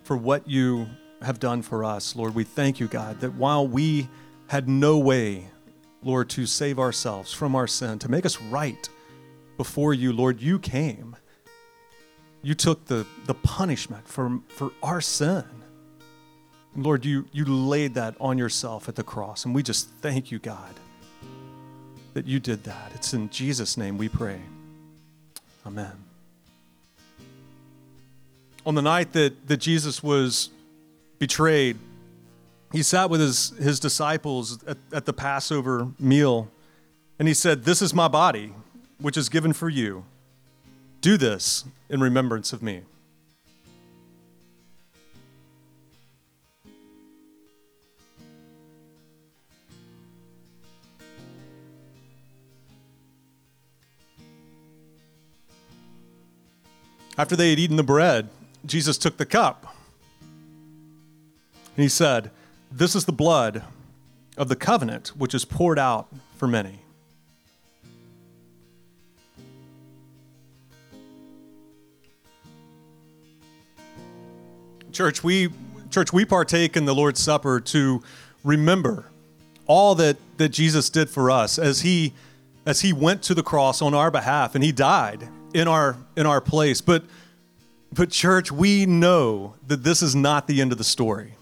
for 0.03 0.19
what 0.19 0.47
you 0.47 0.87
have 1.23 1.41
done 1.41 1.63
for 1.63 1.85
us. 1.85 2.15
Lord, 2.15 2.35
we 2.35 2.45
thank 2.45 2.79
you, 2.79 2.89
God, 2.89 3.21
that 3.21 3.33
while 3.33 3.67
we 3.67 4.07
had 4.49 4.69
no 4.69 4.99
way, 4.99 5.49
Lord, 6.03 6.29
to 6.29 6.45
save 6.45 6.79
ourselves 6.79 7.33
from 7.33 7.57
our 7.57 7.67
sin, 7.67 8.01
to 8.01 8.11
make 8.11 8.27
us 8.27 8.39
right 8.39 8.87
before 9.57 9.95
you, 9.95 10.13
Lord, 10.13 10.43
you 10.43 10.59
came. 10.59 11.08
You 12.49 12.55
took 12.55 12.87
the, 12.87 13.05
the 13.27 13.35
punishment 13.35 14.09
for, 14.09 14.41
for 14.49 14.73
our 14.83 15.03
sin. 15.03 15.45
Lord, 16.75 17.05
you, 17.05 17.27
you 17.31 17.45
laid 17.45 17.93
that 17.97 18.15
on 18.19 18.39
yourself 18.39 18.89
at 18.89 18.97
the 18.97 19.03
cross. 19.03 19.45
And 19.45 19.55
we 19.55 19.63
just 19.63 19.91
thank 20.01 20.31
you, 20.31 20.39
God, 20.39 20.75
that 22.15 22.27
you 22.27 22.41
did 22.41 22.65
that. 22.65 22.93
It's 22.95 23.13
in 23.13 23.29
Jesus' 23.29 23.77
name 23.77 23.99
we 23.99 24.09
pray. 24.09 24.41
Amen. 25.67 25.93
On 28.65 28.75
the 28.75 28.81
night 28.81 29.13
that, 29.13 29.47
that 29.47 29.59
Jesus 29.59 30.03
was 30.03 30.49
betrayed, 31.19 31.77
he 32.73 32.83
sat 32.83 33.11
with 33.11 33.21
his, 33.21 33.51
his 33.59 33.79
disciples 33.79 34.65
at, 34.65 34.79
at 34.91 35.05
the 35.05 35.13
Passover 35.13 35.89
meal, 35.99 36.49
and 37.19 37.29
he 37.29 37.35
said, 37.35 37.65
This 37.65 37.83
is 37.83 37.93
my 37.93 38.09
body, 38.09 38.55
which 38.99 39.19
is 39.19 39.29
given 39.29 39.53
for 39.53 39.69
you. 39.69 40.07
Do 41.01 41.17
this 41.17 41.65
in 41.89 42.01
remembrance 42.01 42.53
of 42.53 42.63
me. 42.63 42.83
After 57.17 57.35
they 57.35 57.51
had 57.51 57.59
eaten 57.59 57.77
the 57.77 57.83
bread, 57.83 58.29
Jesus 58.65 58.97
took 58.97 59.17
the 59.17 59.27
cup. 59.27 59.75
And 60.21 61.83
he 61.83 61.89
said, 61.89 62.31
This 62.71 62.95
is 62.95 63.07
the 63.07 63.13
blood 63.13 63.65
of 64.37 64.49
the 64.49 64.57
covenant 64.57 65.09
which 65.17 65.35
is 65.35 65.45
poured 65.45 65.79
out 65.79 66.09
for 66.37 66.47
many. 66.47 66.81
Church, 74.99 75.23
we 75.23 75.49
church 75.91 76.13
we 76.13 76.25
partake 76.25 76.77
in 76.77 76.85
the 76.85 76.93
Lord's 76.93 77.21
Supper 77.21 77.61
to 77.61 78.03
remember 78.43 79.05
all 79.69 79.95
that 79.95 80.17
that 80.39 80.49
Jesus 80.49 80.91
did 80.91 81.09
for 81.09 81.31
us 81.31 81.57
as 81.57 81.83
he 81.83 82.15
as 82.67 82.81
he 82.81 82.93
went 82.93 83.23
to 83.23 83.33
the 83.33 83.45
cross 83.45 83.81
on 83.81 83.95
our 83.95 84.11
behalf 84.11 84.57
and 84.57 84.65
he 84.65 84.73
died 84.73 85.29
in 85.55 85.69
our 85.69 85.97
in 86.17 86.27
our 86.27 86.41
place. 86.41 86.81
But 86.81 87.05
but 87.93 88.11
church, 88.11 88.51
we 88.51 88.87
know 88.87 89.55
that 89.69 89.85
this 89.85 90.03
is 90.03 90.17
not 90.17 90.49
the 90.49 90.61
end 90.61 90.73
of 90.73 90.79
the 90.79 90.83
story. 90.83 91.35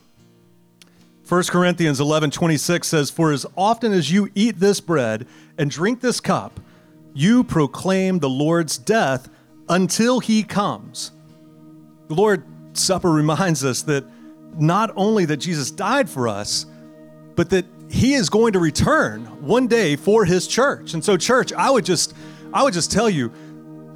1 1.27 1.45
Corinthians 1.45 1.99
11 1.99 2.33
26 2.33 2.87
says, 2.87 3.09
For 3.09 3.33
as 3.33 3.47
often 3.57 3.90
as 3.90 4.12
you 4.12 4.29
eat 4.35 4.61
this 4.61 4.83
bread 4.83 5.27
and 5.57 5.71
drink 5.71 6.03
this 6.03 6.21
cup, 6.21 6.61
you 7.14 7.42
proclaim 7.42 8.19
the 8.19 8.29
Lord's 8.29 8.77
death 8.77 9.31
until 9.66 10.21
he 10.21 10.42
comes. 10.42 11.12
The 12.09 12.14
Lord's 12.14 12.45
Supper 12.78 13.10
reminds 13.10 13.64
us 13.64 13.82
that 13.82 14.04
not 14.58 14.92
only 14.96 15.24
that 15.26 15.38
Jesus 15.38 15.70
died 15.70 16.08
for 16.08 16.28
us, 16.28 16.66
but 17.34 17.50
that 17.50 17.66
he 17.88 18.14
is 18.14 18.28
going 18.28 18.52
to 18.54 18.58
return 18.58 19.24
one 19.42 19.66
day 19.66 19.96
for 19.96 20.24
his 20.24 20.46
church. 20.46 20.94
And 20.94 21.04
so, 21.04 21.16
church, 21.16 21.52
I 21.52 21.70
would 21.70 21.84
just 21.84 22.14
I 22.52 22.62
would 22.62 22.74
just 22.74 22.90
tell 22.90 23.10
you, 23.10 23.32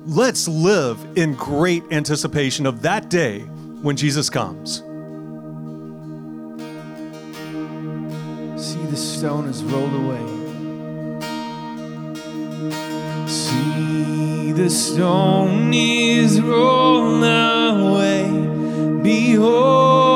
let's 0.04 0.46
live 0.46 0.98
in 1.16 1.34
great 1.34 1.82
anticipation 1.90 2.66
of 2.66 2.82
that 2.82 3.08
day 3.08 3.40
when 3.40 3.96
Jesus 3.96 4.28
comes. 4.28 4.82
See 8.62 8.82
the 8.86 8.96
stone 8.96 9.48
is 9.48 9.64
rolled 9.64 9.94
away. 9.94 10.26
See 13.26 14.52
the 14.52 14.68
stone 14.68 15.72
is 15.72 16.40
rolled 16.40 17.24
away. 17.24 18.39
Behold 19.10 20.09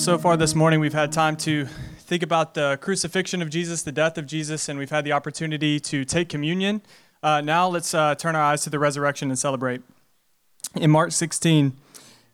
so 0.00 0.16
far 0.16 0.34
this 0.34 0.54
morning, 0.54 0.80
we've 0.80 0.94
had 0.94 1.12
time 1.12 1.36
to 1.36 1.66
think 1.66 2.22
about 2.22 2.54
the 2.54 2.78
crucifixion 2.80 3.42
of 3.42 3.50
Jesus, 3.50 3.82
the 3.82 3.92
death 3.92 4.16
of 4.16 4.26
Jesus, 4.26 4.66
and 4.66 4.78
we've 4.78 4.88
had 4.88 5.04
the 5.04 5.12
opportunity 5.12 5.78
to 5.78 6.06
take 6.06 6.30
communion. 6.30 6.80
Uh, 7.22 7.42
now, 7.42 7.68
let's 7.68 7.92
uh, 7.92 8.14
turn 8.14 8.34
our 8.34 8.42
eyes 8.42 8.62
to 8.62 8.70
the 8.70 8.78
resurrection 8.78 9.28
and 9.28 9.38
celebrate. 9.38 9.82
In 10.74 10.90
Mark 10.90 11.12
16, 11.12 11.76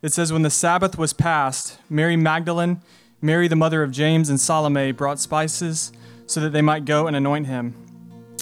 it 0.01 0.13
says, 0.13 0.31
When 0.31 0.43
the 0.43 0.49
Sabbath 0.49 0.97
was 0.97 1.11
past, 1.11 1.77
Mary 1.89 2.15
Magdalene, 2.15 2.79
Mary 3.21 3.49
the 3.49 3.57
mother 3.57 3.83
of 3.83 3.91
James, 3.91 4.29
and 4.29 4.39
Salome 4.39 4.93
brought 4.93 5.19
spices 5.19 5.91
so 6.25 6.39
that 6.39 6.51
they 6.51 6.61
might 6.61 6.85
go 6.85 7.05
and 7.05 7.17
anoint 7.17 7.47
him. 7.47 7.75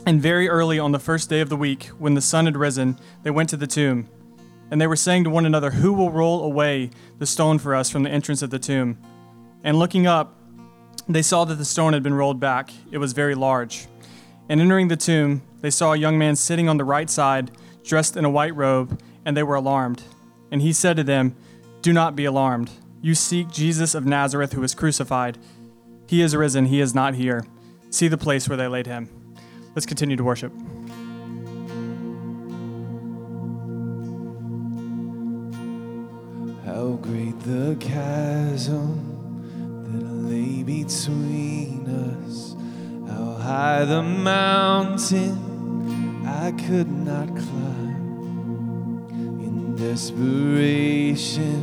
And 0.06 0.22
very 0.22 0.48
early 0.48 0.78
on 0.78 0.92
the 0.92 1.00
first 1.00 1.32
day 1.32 1.42
of 1.42 1.50
the 1.50 1.58
week, 1.58 1.86
when 1.98 2.14
the 2.14 2.22
sun 2.22 2.46
had 2.46 2.58
risen, 2.58 3.00
they 3.24 3.32
went 3.32 3.50
to 3.50 3.58
the 3.58 3.66
tomb. 3.66 4.08
And 4.70 4.80
they 4.80 4.88
were 4.88 4.96
saying 4.96 5.24
to 5.24 5.32
one 5.32 5.48
another, 5.48 5.72
Who 5.72 5.94
will 5.94 6.12
roll 6.12 6.44
away 6.44 6.92
the 7.18 7.26
stone 7.26 7.58
for 7.58 7.74
us 7.74 7.90
from 7.90 8.04
the 8.04 8.12
entrance 8.12 8.44
of 8.44 8.52
the 8.52 8.60
tomb? 8.60 9.00
And 9.65 9.80
looking 9.80 10.06
up, 10.06 10.36
they 11.10 11.23
saw 11.23 11.43
that 11.45 11.56
the 11.56 11.65
stone 11.65 11.93
had 11.93 12.04
been 12.04 12.13
rolled 12.13 12.39
back. 12.39 12.69
It 12.91 12.99
was 12.99 13.13
very 13.13 13.34
large. 13.34 13.88
And 14.47 14.62
entering 14.62 14.89
the 14.89 14.95
tomb, 14.95 15.41
they 15.62 15.71
saw 15.71 15.93
a 15.93 15.97
young 15.97 16.19
man 16.19 16.36
sitting 16.36 16.69
on 16.69 16.78
the 16.78 16.84
right 16.84 17.10
side, 17.10 17.49
dressed 17.84 18.15
in 18.15 18.25
a 18.25 18.30
white 18.30 18.56
robe, 18.56 19.01
and 19.25 19.36
they 19.36 19.41
were 19.41 19.56
alarmed. 19.56 20.04
And 20.51 20.62
he 20.62 20.71
said 20.71 20.97
to 20.97 21.04
them, 21.04 21.36
Do 21.82 21.93
not 21.93 22.15
be 22.15 22.25
alarmed. 22.25 22.69
You 23.01 23.15
seek 23.15 23.49
Jesus 23.49 23.95
of 23.95 24.06
Nazareth 24.06 24.54
who 24.54 24.62
was 24.62 24.75
crucified. 24.75 25.39
He 26.06 26.21
is 26.21 26.36
risen, 26.36 26.67
he 26.67 26.80
is 26.80 26.93
not 26.93 27.15
here. 27.15 27.43
See 27.89 28.08
the 28.08 28.19
place 28.19 28.47
where 28.47 28.58
they 28.58 28.67
laid 28.67 28.86
him. 28.86 29.10
Let's 29.73 29.88
continue 29.88 30.15
to 30.15 30.23
worship. 30.23 30.54
How 36.63 36.99
great 37.01 37.39
the 37.39 37.75
chasm 37.80 39.14
lay 40.26 40.64
between 40.64 41.86
us. 41.88 42.56
How 43.08 43.36
high 43.36 43.86
the 43.86 44.02
mountain 44.02 45.38
I 46.26 46.52
could 46.52 46.92
not 46.92 47.28
climb. 47.28 49.06
In 49.46 49.76
desperation, 49.76 51.62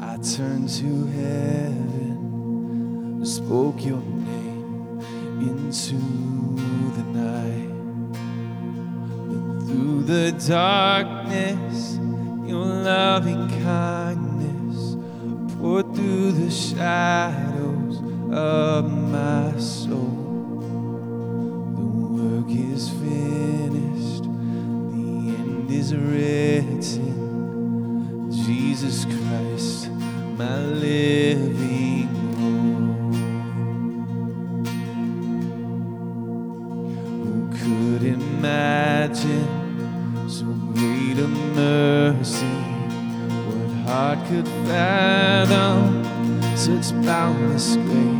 I 0.00 0.18
turned 0.18 0.68
to 0.80 1.06
heaven, 1.06 3.24
spoke 3.24 3.82
your 3.84 4.02
name 4.02 5.00
into 5.40 5.96
the 6.96 7.04
night. 7.24 7.70
But 9.28 9.42
through 9.66 10.02
the 10.02 10.32
darkness, 10.46 11.98
your 12.46 12.66
loving 12.66 13.48
kindness 13.62 14.51
through 16.02 16.32
the 16.32 16.50
shadows 16.50 17.98
of 18.32 18.90
my 18.90 19.56
soul. 19.56 20.58
The 21.76 21.84
work 22.18 22.50
is 22.50 22.88
finished, 22.88 24.24
the 24.24 25.36
end 25.38 25.70
is 25.70 25.94
written. 25.94 27.12
Jesus 28.32 29.04
Christ, 29.04 29.90
my 30.36 30.58
living 30.58 31.11
boundless 47.02 47.76
grace? 47.76 48.11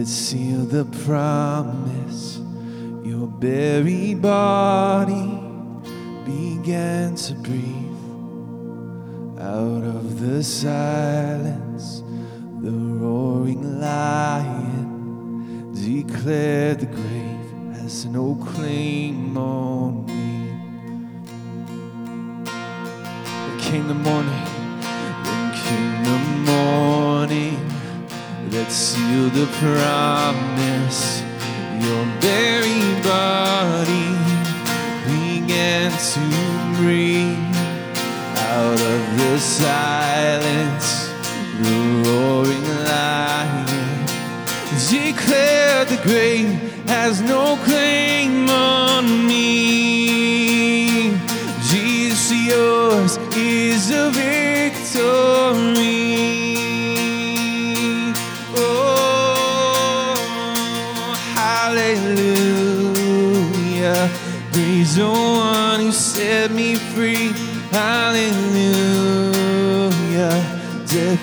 That 0.00 0.06
sealed 0.06 0.70
the 0.70 0.86
promise. 1.04 2.38
Your 3.04 3.26
buried 3.26 4.22
body 4.22 5.28
began 6.24 7.14
to 7.16 7.34
breathe 7.34 8.08
out 9.38 9.84
of 9.84 10.18
the 10.18 10.42
silence. 10.42 12.02
The 12.62 12.70
roaring 12.70 13.78
lion 13.78 15.70
declared 15.74 16.80
the 16.80 16.86
grave 16.86 17.50
has 17.74 18.06
no 18.06 18.36
claim 18.36 19.36
on 19.36 20.06
me. 20.06 20.48
Then 22.46 23.60
came 23.60 23.86
the 23.86 23.92
morning, 23.92 24.39
the 29.32 29.46
promise. 29.60 31.22
Your 31.78 32.04
buried 32.20 33.02
body 33.04 34.10
began 35.06 35.90
to 36.12 36.24
breathe 36.76 37.38
out 38.36 38.80
of 38.92 39.18
the 39.18 39.38
silence. 39.38 41.08
The 41.62 41.78
roaring 42.04 42.66
lion 42.88 43.66
declared 44.88 45.88
the 45.88 46.00
grave 46.02 46.50
has 46.88 47.20
no 47.20 47.56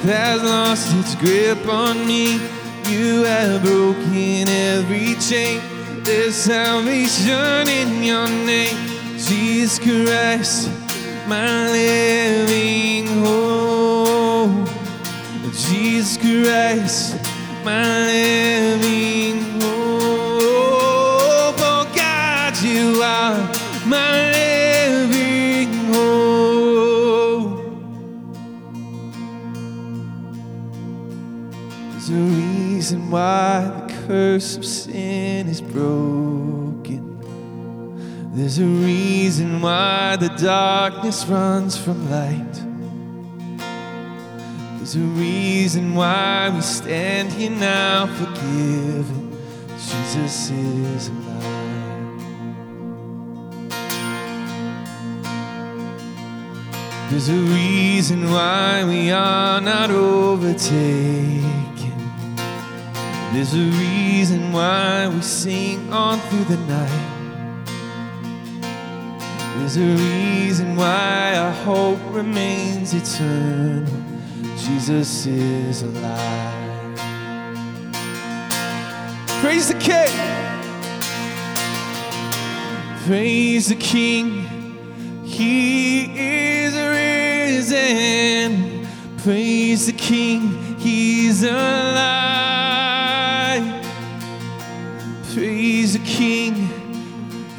Death 0.06 0.42
has 0.42 0.44
lost 0.44 0.96
its 0.96 1.16
grip 1.16 1.68
on 1.68 2.06
me. 2.06 2.34
You 2.88 3.24
have 3.24 3.64
broken 3.64 4.48
every 4.48 5.16
chain. 5.16 5.60
There's 6.04 6.36
salvation 6.36 7.68
in 7.68 8.04
your 8.04 8.28
name. 8.28 8.78
Jesus 9.18 9.80
Christ, 9.80 10.70
my 11.28 11.70
living 11.72 13.08
hope. 13.26 14.70
Jesus 15.52 16.18
Christ, 16.18 17.16
my 17.66 18.06
living 18.06 18.67
reason 32.88 33.12
why 33.12 33.70
the 33.70 33.94
curse 34.08 34.56
of 34.56 34.64
sin 34.64 35.50
is 35.50 35.60
broken. 35.60 37.20
There's 38.34 38.60
a 38.60 38.64
reason 38.66 39.62
why 39.62 40.16
the 40.16 40.30
darkness 40.30 41.26
runs 41.26 41.78
from 41.78 42.10
light. 42.10 42.54
There's 44.78 44.96
a 44.96 45.00
reason 45.20 45.96
why 45.96 46.50
we 46.56 46.62
stand 46.62 47.34
here 47.34 47.50
now 47.50 48.06
forgiven. 48.08 49.38
Jesus 49.78 50.50
is 50.50 51.10
alive. 51.10 51.44
There's 57.10 57.28
a 57.28 57.34
reason 57.34 58.32
why 58.32 58.86
we 58.86 59.12
are 59.12 59.60
not 59.60 59.92
overtaken. 59.92 61.67
There's 63.38 63.54
a 63.54 63.70
reason 63.78 64.52
why 64.52 65.08
we 65.08 65.22
sing 65.22 65.94
on 65.94 66.20
through 66.22 66.46
the 66.46 66.58
night. 66.58 67.68
There's 69.60 69.78
a 69.78 69.86
reason 69.86 70.76
why 70.76 71.36
our 71.38 71.52
hope 71.52 72.00
remains 72.10 72.96
eternal. 72.96 73.94
Jesus 74.58 75.28
is 75.28 75.84
alive. 75.84 76.98
Praise 79.40 79.68
the 79.68 79.78
King. 79.78 80.18
Praise 83.06 83.68
the 83.68 83.76
King. 83.76 84.48
He 85.24 86.06
is 86.18 86.74
risen. 87.70 88.88
Praise 89.20 89.86
the 89.86 89.94
King. 89.94 90.76
He's 90.80 91.44
alive. 91.44 92.27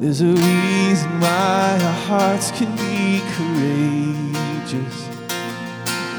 There's 0.00 0.22
a 0.22 0.32
reason 0.32 1.20
why 1.20 1.78
our 1.82 1.92
hearts 2.08 2.50
can 2.52 2.74
be 2.76 3.20
courageous. 3.36 5.08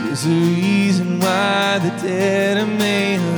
There's 0.06 0.26
a 0.26 0.30
reason 0.30 1.20
why 1.20 1.80
the 1.80 1.90
dead 2.08 2.58
are 2.60 2.68
made 2.68 3.18
alive. 3.18 3.37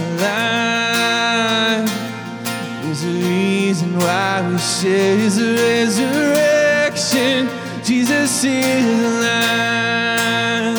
His 4.81 5.41
resurrection. 5.41 7.49
Jesus 7.83 8.43
is 8.43 9.03
alive. 9.03 10.77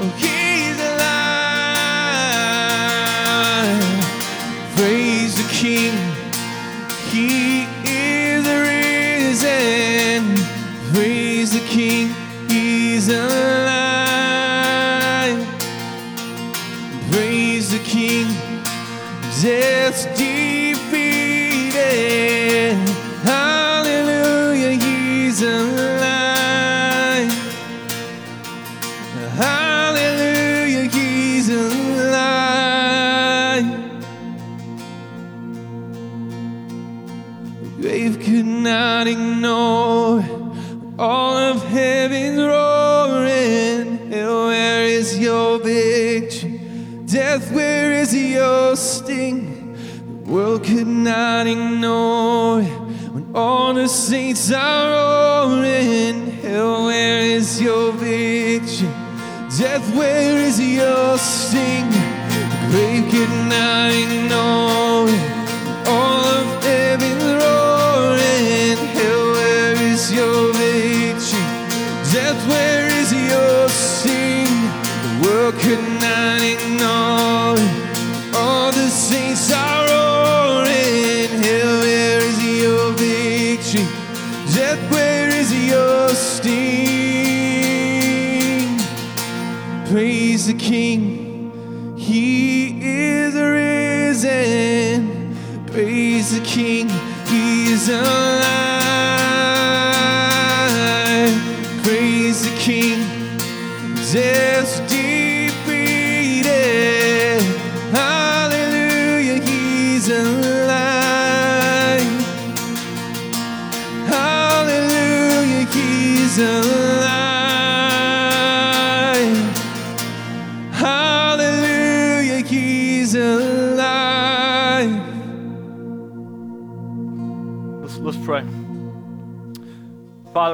Oh, 0.00 0.08
he's 0.18 0.78
alive. 0.80 0.96
Praise 4.76 5.34
the 5.36 5.44
King. 5.52 6.09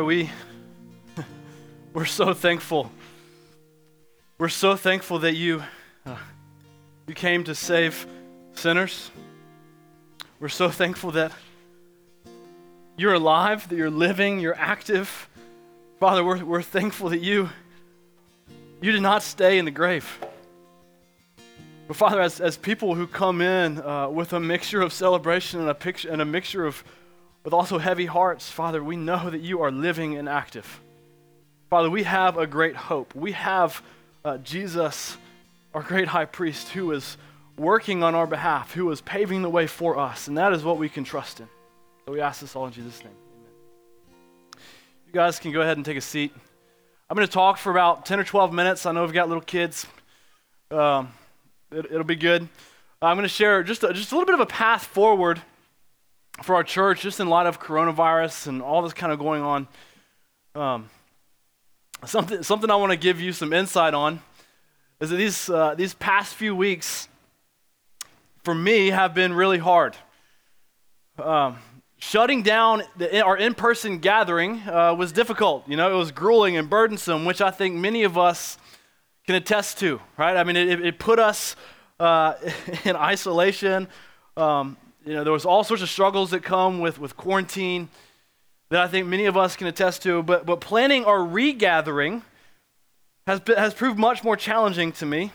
We, 0.06 0.30
we're 1.92 2.04
so 2.04 2.32
thankful. 2.32 2.92
We're 4.38 4.48
so 4.48 4.76
thankful 4.76 5.18
that 5.18 5.34
you, 5.34 5.64
uh, 6.04 6.14
you 7.08 7.14
came 7.14 7.42
to 7.42 7.56
save 7.56 8.06
sinners. 8.54 9.10
We're 10.38 10.48
so 10.48 10.70
thankful 10.70 11.10
that 11.12 11.32
you're 12.96 13.14
alive, 13.14 13.68
that 13.68 13.74
you're 13.74 13.90
living, 13.90 14.38
you're 14.38 14.54
active. 14.56 15.28
Father, 15.98 16.24
we're, 16.24 16.44
we're 16.44 16.62
thankful 16.62 17.08
that 17.08 17.20
you, 17.20 17.50
you 18.80 18.92
did 18.92 19.02
not 19.02 19.24
stay 19.24 19.58
in 19.58 19.64
the 19.64 19.72
grave. 19.72 20.20
But 21.88 21.96
Father, 21.96 22.20
as, 22.20 22.40
as 22.40 22.56
people 22.56 22.94
who 22.94 23.08
come 23.08 23.40
in 23.40 23.80
uh, 23.80 24.08
with 24.08 24.32
a 24.34 24.38
mixture 24.38 24.82
of 24.82 24.92
celebration 24.92 25.58
and 25.58 25.68
a 25.68 25.74
picture 25.74 26.10
and 26.10 26.22
a 26.22 26.24
mixture 26.24 26.64
of 26.64 26.84
with 27.46 27.54
also 27.54 27.78
heavy 27.78 28.06
hearts, 28.06 28.50
Father, 28.50 28.82
we 28.82 28.96
know 28.96 29.30
that 29.30 29.40
you 29.40 29.62
are 29.62 29.70
living 29.70 30.16
and 30.16 30.28
active. 30.28 30.80
Father, 31.70 31.88
we 31.88 32.02
have 32.02 32.36
a 32.36 32.44
great 32.44 32.74
hope. 32.74 33.14
We 33.14 33.30
have 33.32 33.84
uh, 34.24 34.38
Jesus, 34.38 35.16
our 35.72 35.80
great 35.80 36.08
high 36.08 36.24
priest, 36.24 36.70
who 36.70 36.90
is 36.90 37.16
working 37.56 38.02
on 38.02 38.16
our 38.16 38.26
behalf, 38.26 38.72
who 38.72 38.90
is 38.90 39.00
paving 39.00 39.42
the 39.42 39.48
way 39.48 39.68
for 39.68 39.96
us, 39.96 40.26
and 40.26 40.36
that 40.38 40.54
is 40.54 40.64
what 40.64 40.76
we 40.76 40.88
can 40.88 41.04
trust 41.04 41.38
in. 41.38 41.46
So 42.04 42.14
we 42.14 42.20
ask 42.20 42.40
this 42.40 42.56
all 42.56 42.66
in 42.66 42.72
Jesus' 42.72 42.98
name. 43.04 43.14
Amen. 43.36 44.64
You 45.06 45.12
guys 45.12 45.38
can 45.38 45.52
go 45.52 45.60
ahead 45.60 45.76
and 45.76 45.86
take 45.86 45.96
a 45.96 46.00
seat. 46.00 46.32
I'm 47.08 47.14
going 47.14 47.28
to 47.28 47.32
talk 47.32 47.58
for 47.58 47.70
about 47.70 48.06
10 48.06 48.18
or 48.18 48.24
12 48.24 48.52
minutes. 48.52 48.86
I 48.86 48.90
know 48.90 49.04
we've 49.04 49.12
got 49.12 49.28
little 49.28 49.40
kids. 49.40 49.86
Um, 50.72 51.12
it, 51.70 51.92
will 51.92 52.02
be 52.02 52.16
good. 52.16 52.48
I'm 53.00 53.16
going 53.16 53.22
to 53.22 53.28
share 53.28 53.62
just 53.62 53.84
a, 53.84 53.92
just 53.92 54.10
a 54.10 54.16
little 54.16 54.26
bit 54.26 54.34
of 54.34 54.40
a 54.40 54.46
path 54.46 54.84
forward 54.84 55.40
for 56.42 56.54
our 56.54 56.64
church, 56.64 57.02
just 57.02 57.20
in 57.20 57.28
light 57.28 57.46
of 57.46 57.60
coronavirus 57.60 58.48
and 58.48 58.62
all 58.62 58.82
this 58.82 58.92
kind 58.92 59.12
of 59.12 59.18
going 59.18 59.42
on. 59.42 59.68
Um, 60.54 60.90
something, 62.04 62.42
something 62.42 62.70
I 62.70 62.76
want 62.76 62.92
to 62.92 62.96
give 62.98 63.20
you 63.20 63.32
some 63.32 63.52
insight 63.52 63.94
on 63.94 64.20
is 65.00 65.10
that 65.10 65.16
these, 65.16 65.48
uh, 65.48 65.74
these 65.74 65.94
past 65.94 66.34
few 66.34 66.54
weeks, 66.54 67.08
for 68.44 68.54
me, 68.54 68.88
have 68.88 69.14
been 69.14 69.32
really 69.32 69.58
hard. 69.58 69.96
Um, 71.18 71.58
shutting 71.98 72.42
down 72.42 72.82
the, 72.96 73.22
our 73.22 73.36
in 73.36 73.54
person 73.54 73.98
gathering 73.98 74.60
uh, 74.68 74.94
was 74.94 75.12
difficult. 75.12 75.68
You 75.68 75.76
know, 75.76 75.92
it 75.92 75.96
was 75.96 76.12
grueling 76.12 76.56
and 76.56 76.68
burdensome, 76.68 77.24
which 77.24 77.40
I 77.40 77.50
think 77.50 77.74
many 77.74 78.04
of 78.04 78.16
us 78.18 78.58
can 79.26 79.34
attest 79.34 79.78
to, 79.78 80.00
right? 80.16 80.36
I 80.36 80.44
mean, 80.44 80.56
it, 80.56 80.84
it 80.84 80.98
put 80.98 81.18
us 81.18 81.56
uh, 81.98 82.34
in 82.84 82.96
isolation. 82.96 83.88
Um, 84.36 84.76
you 85.06 85.14
know, 85.14 85.22
there 85.22 85.32
was 85.32 85.46
all 85.46 85.62
sorts 85.62 85.82
of 85.82 85.88
struggles 85.88 86.32
that 86.32 86.42
come 86.42 86.80
with, 86.80 86.98
with 86.98 87.16
quarantine 87.16 87.88
that 88.70 88.80
I 88.80 88.88
think 88.88 89.06
many 89.06 89.26
of 89.26 89.36
us 89.36 89.54
can 89.54 89.68
attest 89.68 90.02
to. 90.02 90.22
But, 90.22 90.44
but 90.44 90.60
planning 90.60 91.04
our 91.04 91.24
regathering 91.24 92.22
has, 93.26 93.38
been, 93.38 93.56
has 93.56 93.72
proved 93.72 93.98
much 93.98 94.24
more 94.24 94.36
challenging 94.36 94.90
to 94.92 95.06
me. 95.06 95.30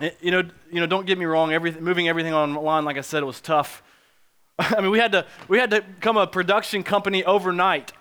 It, 0.00 0.16
you, 0.20 0.30
know, 0.30 0.42
you 0.70 0.80
know, 0.80 0.86
don't 0.86 1.04
get 1.04 1.18
me 1.18 1.24
wrong, 1.24 1.52
everything, 1.52 1.82
moving 1.82 2.08
everything 2.08 2.32
online, 2.32 2.84
like 2.84 2.96
I 2.96 3.02
said, 3.02 3.24
it 3.24 3.26
was 3.26 3.40
tough. 3.40 3.82
I 4.58 4.80
mean, 4.80 4.92
we 4.92 5.00
had, 5.00 5.12
to, 5.12 5.26
we 5.48 5.58
had 5.58 5.70
to 5.70 5.82
become 5.82 6.16
a 6.16 6.26
production 6.26 6.84
company 6.84 7.24
overnight. 7.24 7.92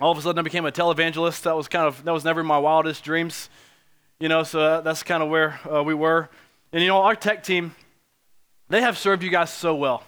All 0.00 0.10
of 0.10 0.18
a 0.18 0.22
sudden, 0.22 0.40
I 0.40 0.42
became 0.42 0.66
a 0.66 0.72
televangelist. 0.72 1.42
That 1.42 1.56
was 1.56 1.68
kind 1.68 1.86
of, 1.86 2.02
that 2.04 2.12
was 2.12 2.24
never 2.24 2.42
my 2.42 2.58
wildest 2.58 3.04
dreams. 3.04 3.48
You 4.18 4.28
know, 4.28 4.42
so 4.42 4.80
that's 4.80 5.04
kind 5.04 5.22
of 5.22 5.28
where 5.28 5.60
uh, 5.72 5.82
we 5.84 5.94
were. 5.94 6.28
And, 6.72 6.82
you 6.82 6.88
know, 6.88 7.02
our 7.02 7.14
tech 7.14 7.44
team, 7.44 7.74
they 8.72 8.80
have 8.80 8.96
served 8.96 9.22
you 9.22 9.30
guys 9.30 9.52
so 9.52 9.74
well. 9.74 10.02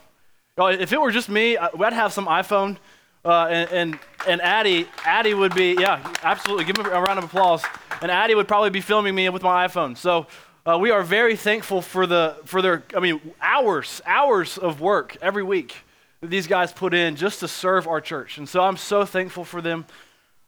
If 0.57 0.93
it 0.93 1.01
were 1.01 1.11
just 1.11 1.29
me, 1.29 1.59
I'd 1.59 1.93
have 1.93 2.12
some 2.12 2.27
iPhone 2.27 2.79
uh, 3.25 3.47
and, 3.51 3.71
and, 3.71 3.99
and 4.27 4.41
Addie, 4.41 4.89
Addie 5.05 5.35
would 5.35 5.55
be, 5.55 5.77
yeah, 5.79 6.15
absolutely. 6.23 6.65
Give 6.65 6.79
him 6.79 6.87
a 6.87 7.01
round 7.01 7.19
of 7.19 7.25
applause. 7.25 7.62
And 8.01 8.11
Addie 8.11 8.35
would 8.35 8.49
probably 8.49 8.71
be 8.71 8.81
filming 8.81 9.15
me 9.15 9.29
with 9.29 9.43
my 9.43 9.67
iPhone. 9.67 9.97
So 9.97 10.27
uh, 10.65 10.79
we 10.79 10.91
are 10.91 11.03
very 11.03 11.37
thankful 11.37 11.83
for, 11.83 12.07
the, 12.07 12.37
for 12.45 12.62
their, 12.62 12.85
I 12.97 13.01
mean, 13.01 13.21
hours, 13.41 14.01
hours 14.07 14.57
of 14.57 14.81
work 14.81 15.17
every 15.21 15.43
week 15.43 15.75
that 16.23 16.31
these 16.31 16.47
guys 16.47 16.73
put 16.73 16.95
in 16.95 17.17
just 17.17 17.41
to 17.41 17.49
serve 17.49 17.87
our 17.87 18.01
church. 18.01 18.39
And 18.39 18.49
so 18.49 18.62
I'm 18.62 18.79
so 18.79 19.05
thankful 19.05 19.45
for 19.45 19.61
them. 19.61 19.85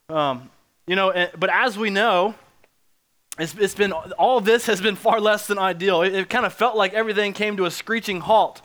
Um, 0.09 0.51
you 0.87 0.97
know, 0.97 1.11
and, 1.11 1.31
but 1.39 1.51
as 1.51 1.77
we 1.77 1.91
know, 1.91 2.35
it's, 3.39 3.55
it's 3.55 3.75
been, 3.75 3.93
all 3.93 4.41
this 4.41 4.67
has 4.67 4.81
been 4.81 4.97
far 4.97 5.21
less 5.21 5.47
than 5.47 5.59
ideal. 5.59 6.03
It, 6.03 6.15
it 6.15 6.31
kind 6.31 6.47
of 6.47 6.53
felt 6.53 6.77
like 6.77 6.95
everything 6.95 7.33
came 7.33 7.57
to 7.59 7.67
a 7.67 7.71
screeching 7.71 8.21
halt. 8.21 8.63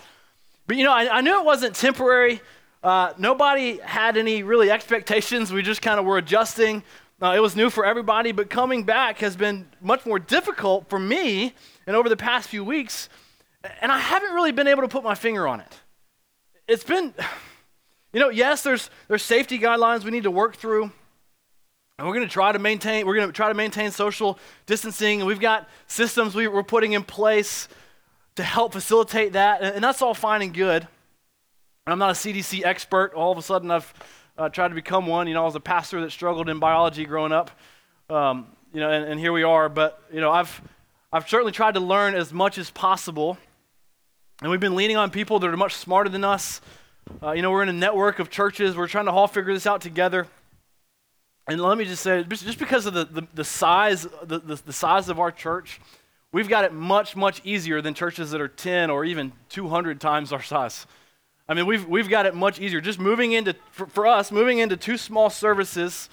But 0.68 0.78
you 0.78 0.84
know, 0.84 0.94
I, 0.94 1.18
I 1.18 1.22
knew 1.22 1.40
it 1.40 1.46
wasn't 1.46 1.76
temporary 1.76 2.42
uh, 2.84 3.14
nobody 3.18 3.78
had 3.78 4.18
any 4.18 4.42
really 4.42 4.72
expectations. 4.72 5.54
We 5.54 5.62
just 5.62 5.82
kind 5.82 6.00
of 6.00 6.06
were 6.06 6.18
adjusting. 6.18 6.84
Uh, 7.22 7.34
it 7.36 7.40
was 7.40 7.56
new 7.56 7.70
for 7.70 7.86
everybody, 7.86 8.32
but 8.32 8.50
coming 8.50 8.84
back 8.84 9.20
has 9.20 9.36
been 9.36 9.68
much 9.82 10.06
more 10.06 10.18
difficult 10.18 10.90
for 10.90 10.98
me 10.98 11.54
and 11.86 11.96
over 11.96 12.10
the 12.10 12.18
past 12.18 12.50
few 12.50 12.64
weeks. 12.64 13.10
And 13.82 13.92
I 13.92 14.00
haven't 14.00 14.34
really 14.34 14.52
been 14.52 14.68
able 14.68 14.82
to 14.82 14.88
put 14.88 15.04
my 15.04 15.14
finger 15.14 15.48
on 15.48 15.60
it. 15.60 15.80
It's 16.68 16.84
been, 16.84 17.14
you 18.14 18.20
know, 18.20 18.30
yes, 18.30 18.64
there's, 18.64 18.90
there's 19.08 19.24
safety 19.24 19.60
guidelines 19.60 20.04
we 20.04 20.10
need 20.10 20.24
to 20.24 20.32
work 20.32 20.56
through. 20.56 20.92
And 22.02 22.08
we're 22.08 22.16
going 22.16 22.28
to 22.28 22.34
try 22.34 22.52
to 22.52 22.58
maintain, 22.58 23.06
we're 23.06 23.14
going 23.14 23.28
to 23.28 23.32
try 23.32 23.50
to 23.50 23.54
maintain 23.54 23.92
social 23.92 24.40
distancing. 24.66 25.20
And 25.20 25.28
we've 25.28 25.40
got 25.40 25.70
systems 25.86 26.34
we, 26.34 26.48
we're 26.48 26.64
putting 26.64 26.94
in 26.94 27.04
place 27.04 27.68
to 28.38 28.44
help 28.44 28.74
facilitate 28.74 29.34
that. 29.34 29.62
And, 29.62 29.76
and 29.76 29.84
that's 29.84 30.02
all 30.02 30.16
fine 30.16 30.42
and 30.42 30.52
good. 30.52 30.88
I'm 31.86 32.00
not 32.00 32.10
a 32.10 32.14
CDC 32.14 32.66
expert. 32.66 33.14
All 33.14 33.32
of 33.32 33.38
a 33.38 33.44
sudden, 33.44 33.70
I've 33.70 33.94
uh, 34.36 34.50
tried 34.50 34.70
to 34.70 34.74
become 34.74 35.06
one. 35.06 35.28
You 35.28 35.36
know, 35.36 35.44
I 35.44 35.46
was 35.46 35.54
a 35.54 35.60
pastor 35.60 36.02
that 36.02 36.12
struggled 36.12 36.50
in 36.50 36.58
biology 36.58 37.06
growing 37.06 37.32
up. 37.32 37.52
Um, 38.10 38.48
you 38.74 38.80
know, 38.80 38.90
and, 38.90 39.06
and, 39.06 39.20
here 39.20 39.32
we 39.32 39.44
are. 39.44 39.70
But 39.70 40.02
you 40.12 40.22
know, 40.22 40.32
I've 40.32 40.60
I've 41.14 41.30
certainly 41.30 41.52
tried 41.52 41.76
to 41.76 41.82
learn 41.82 42.16
as 42.16 42.34
much 42.34 42.58
as 42.58 42.72
possible, 42.72 43.38
and 44.42 44.50
we've 44.50 44.60
been 44.60 44.76
leaning 44.76 44.98
on 44.98 45.12
people 45.12 45.38
that 45.38 45.48
are 45.48 45.56
much 45.56 45.76
smarter 45.76 46.10
than 46.10 46.24
us. 46.24 46.62
Uh, 47.22 47.34
you 47.34 47.44
know, 47.44 47.52
we're 47.52 47.62
in 47.62 47.70
a 47.70 47.74
network 47.74 48.18
of 48.18 48.32
churches. 48.32 48.76
We're 48.76 48.88
trying 48.88 49.06
to 49.06 49.12
all 49.12 49.28
figure 49.28 49.54
this 49.54 49.68
out 49.68 49.82
together. 49.82 50.26
And 51.48 51.60
let 51.60 51.78
me 51.78 51.86
just 51.86 52.04
say, 52.04 52.24
just 52.24 52.60
because 52.60 52.86
of 52.86 52.94
the, 52.94 53.06
the, 53.06 53.28
the 53.34 53.44
size, 53.44 54.08
the, 54.24 54.40
the, 54.40 54.62
the 54.66 54.74
size 54.74 55.10
of 55.10 55.20
our 55.20 55.32
church, 55.32 55.82
we've 56.32 56.48
got 56.48 56.66
it 56.66 56.74
much, 56.74 57.16
much 57.16 57.42
easier 57.44 57.82
than 57.82 57.94
churches 57.94 58.32
that 58.32 58.42
are 58.42 58.48
10 58.48 58.90
or 58.90 59.04
even 59.04 59.32
200 59.50 60.00
times 60.00 60.32
our 60.32 60.42
size. 60.42 60.86
I 61.50 61.54
mean, 61.54 61.66
we've, 61.66 61.86
we've 61.88 62.10
got 62.10 62.26
it 62.26 62.36
much 62.36 62.60
easier. 62.60 62.80
Just 62.80 63.00
moving 63.00 63.34
into, 63.34 63.56
for, 63.72 63.88
for 63.88 64.08
us, 64.08 64.32
moving 64.32 64.60
into 64.60 64.78
two 64.78 64.98
small 64.98 65.30
services, 65.30 66.10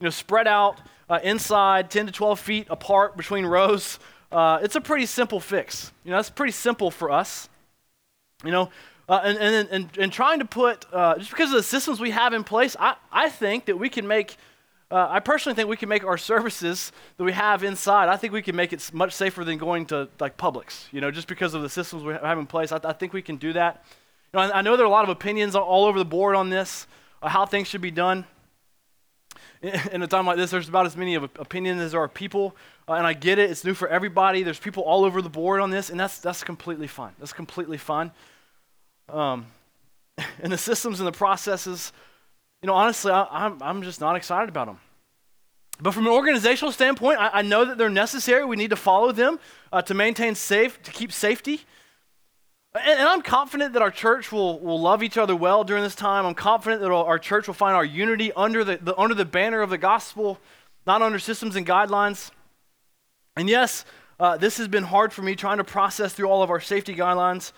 you 0.00 0.04
know, 0.04 0.10
spread 0.10 0.46
out 0.46 0.80
uh, 1.08 1.20
inside 1.22 1.90
10 1.90 2.06
to 2.06 2.12
12 2.12 2.40
feet 2.40 2.66
apart 2.68 3.16
between 3.16 3.46
rows, 3.46 3.98
uh, 4.32 4.58
it's 4.62 4.76
a 4.76 4.80
pretty 4.80 5.06
simple 5.06 5.40
fix. 5.40 5.92
You 6.04 6.10
know, 6.10 6.16
that's 6.16 6.30
pretty 6.30 6.52
simple 6.52 6.90
for 6.90 7.10
us. 7.10 7.48
You 8.44 8.50
know, 8.50 8.70
uh, 9.08 9.20
and, 9.24 9.38
and, 9.38 9.68
and, 9.70 9.98
and 9.98 10.12
trying 10.12 10.38
to 10.38 10.44
put, 10.44 10.86
uh, 10.92 11.18
just 11.18 11.30
because 11.30 11.50
of 11.50 11.56
the 11.56 11.62
systems 11.62 12.00
we 12.00 12.10
have 12.10 12.32
in 12.32 12.44
place, 12.44 12.76
I, 12.78 12.96
I 13.12 13.28
think 13.28 13.66
that 13.66 13.78
we 13.78 13.88
can 13.88 14.06
make, 14.06 14.36
uh, 14.92 15.08
I 15.10 15.20
personally 15.20 15.56
think 15.56 15.70
we 15.70 15.78
can 15.78 15.88
make 15.88 16.04
our 16.04 16.18
services 16.18 16.92
that 17.16 17.24
we 17.24 17.32
have 17.32 17.64
inside, 17.64 18.10
I 18.10 18.18
think 18.18 18.34
we 18.34 18.42
can 18.42 18.54
make 18.54 18.74
it 18.74 18.90
much 18.92 19.14
safer 19.14 19.42
than 19.42 19.56
going 19.56 19.86
to 19.86 20.10
like 20.20 20.36
Publix, 20.36 20.84
you 20.92 21.00
know, 21.00 21.10
just 21.10 21.28
because 21.28 21.54
of 21.54 21.62
the 21.62 21.70
systems 21.70 22.04
we 22.04 22.12
have 22.12 22.38
in 22.38 22.46
place. 22.46 22.72
I, 22.72 22.80
I 22.84 22.92
think 22.92 23.14
we 23.14 23.22
can 23.22 23.36
do 23.36 23.54
that. 23.54 23.84
You 24.34 24.40
know, 24.40 24.52
I 24.52 24.60
know 24.60 24.76
there 24.76 24.84
are 24.84 24.88
a 24.88 24.92
lot 24.92 25.04
of 25.04 25.08
opinions 25.08 25.56
all 25.56 25.86
over 25.86 25.98
the 25.98 26.04
board 26.04 26.36
on 26.36 26.50
this, 26.50 26.86
uh, 27.22 27.30
how 27.30 27.46
things 27.46 27.68
should 27.68 27.80
be 27.80 27.90
done. 27.90 28.26
In 29.92 30.02
a 30.02 30.06
time 30.06 30.26
like 30.26 30.36
this, 30.36 30.50
there's 30.50 30.68
about 30.68 30.84
as 30.84 30.96
many 30.96 31.14
of 31.14 31.24
opinions 31.38 31.80
as 31.80 31.92
there 31.92 32.02
are 32.02 32.08
people, 32.08 32.54
uh, 32.86 32.94
and 32.94 33.06
I 33.06 33.14
get 33.14 33.38
it. 33.38 33.50
It's 33.50 33.64
new 33.64 33.74
for 33.74 33.88
everybody. 33.88 34.42
There's 34.42 34.58
people 34.58 34.82
all 34.82 35.06
over 35.06 35.22
the 35.22 35.30
board 35.30 35.62
on 35.62 35.70
this, 35.70 35.88
and 35.88 35.98
that's 35.98 36.18
that's 36.18 36.44
completely 36.44 36.86
fine. 36.86 37.12
That's 37.18 37.32
completely 37.32 37.78
fine. 37.78 38.10
Um, 39.08 39.46
and 40.42 40.52
the 40.52 40.58
systems 40.58 41.00
and 41.00 41.06
the 41.06 41.12
processes, 41.12 41.92
you 42.62 42.68
know, 42.68 42.74
honestly, 42.74 43.10
I, 43.10 43.22
am 43.22 43.54
I'm, 43.54 43.62
I'm 43.62 43.82
just 43.82 44.00
not 44.00 44.16
excited 44.16 44.48
about 44.48 44.66
them. 44.66 44.78
But 45.80 45.92
from 45.92 46.06
an 46.06 46.12
organizational 46.12 46.70
standpoint, 46.70 47.18
I, 47.18 47.30
I 47.34 47.42
know 47.42 47.64
that 47.64 47.76
they're 47.76 47.90
necessary. 47.90 48.44
We 48.44 48.56
need 48.56 48.70
to 48.70 48.76
follow 48.76 49.10
them 49.10 49.40
uh, 49.72 49.82
to 49.82 49.94
maintain 49.94 50.36
safe, 50.36 50.80
to 50.84 50.92
keep 50.92 51.12
safety. 51.12 51.62
And, 52.74 53.00
and, 53.00 53.08
I'm 53.08 53.20
confident 53.20 53.72
that 53.72 53.82
our 53.82 53.90
church 53.90 54.30
will, 54.30 54.60
will 54.60 54.80
love 54.80 55.02
each 55.02 55.18
other 55.18 55.34
well 55.34 55.64
during 55.64 55.82
this 55.82 55.96
time. 55.96 56.24
I'm 56.24 56.34
confident 56.34 56.80
that 56.82 56.90
our 56.90 57.18
church 57.18 57.48
will 57.48 57.54
find 57.54 57.74
our 57.74 57.84
unity 57.84 58.32
under 58.34 58.62
the, 58.62 58.78
the, 58.80 58.96
under 58.96 59.14
the 59.14 59.24
banner 59.24 59.60
of 59.60 59.70
the 59.70 59.78
gospel, 59.78 60.38
not 60.86 61.02
under 61.02 61.18
systems 61.18 61.56
and 61.56 61.66
guidelines. 61.66 62.30
And 63.36 63.48
yes, 63.48 63.84
uh, 64.20 64.36
this 64.36 64.58
has 64.58 64.68
been 64.68 64.84
hard 64.84 65.12
for 65.12 65.22
me 65.22 65.34
trying 65.34 65.58
to 65.58 65.64
process 65.64 66.12
through 66.12 66.28
all 66.28 66.44
of 66.44 66.50
our 66.50 66.60
safety 66.60 66.94
guidelines. 66.94 67.50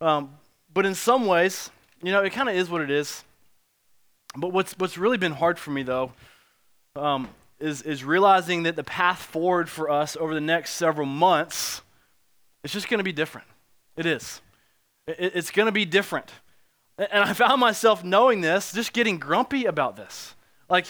Um, 0.00 0.34
but 0.72 0.86
in 0.86 0.94
some 0.94 1.26
ways, 1.26 1.70
you 2.02 2.10
know, 2.10 2.22
it 2.22 2.32
kind 2.32 2.48
of 2.48 2.54
is 2.54 2.70
what 2.70 2.80
it 2.80 2.90
is. 2.90 3.22
But 4.36 4.52
what's, 4.52 4.72
what's 4.78 4.96
really 4.96 5.18
been 5.18 5.32
hard 5.32 5.58
for 5.58 5.70
me, 5.70 5.82
though, 5.82 6.12
um, 6.96 7.28
is, 7.58 7.82
is 7.82 8.04
realizing 8.04 8.62
that 8.64 8.76
the 8.76 8.84
path 8.84 9.20
forward 9.20 9.68
for 9.68 9.90
us 9.90 10.16
over 10.16 10.34
the 10.34 10.40
next 10.40 10.70
several 10.72 11.06
months 11.06 11.82
is 12.64 12.72
just 12.72 12.88
going 12.88 12.98
to 12.98 13.04
be 13.04 13.12
different. 13.12 13.46
It 13.96 14.06
is. 14.06 14.40
It's 15.06 15.50
going 15.50 15.66
to 15.66 15.72
be 15.72 15.84
different. 15.84 16.30
And 16.96 17.24
I 17.24 17.32
found 17.32 17.60
myself 17.60 18.04
knowing 18.04 18.40
this, 18.40 18.72
just 18.72 18.92
getting 18.92 19.18
grumpy 19.18 19.64
about 19.64 19.96
this. 19.96 20.34
Like, 20.68 20.86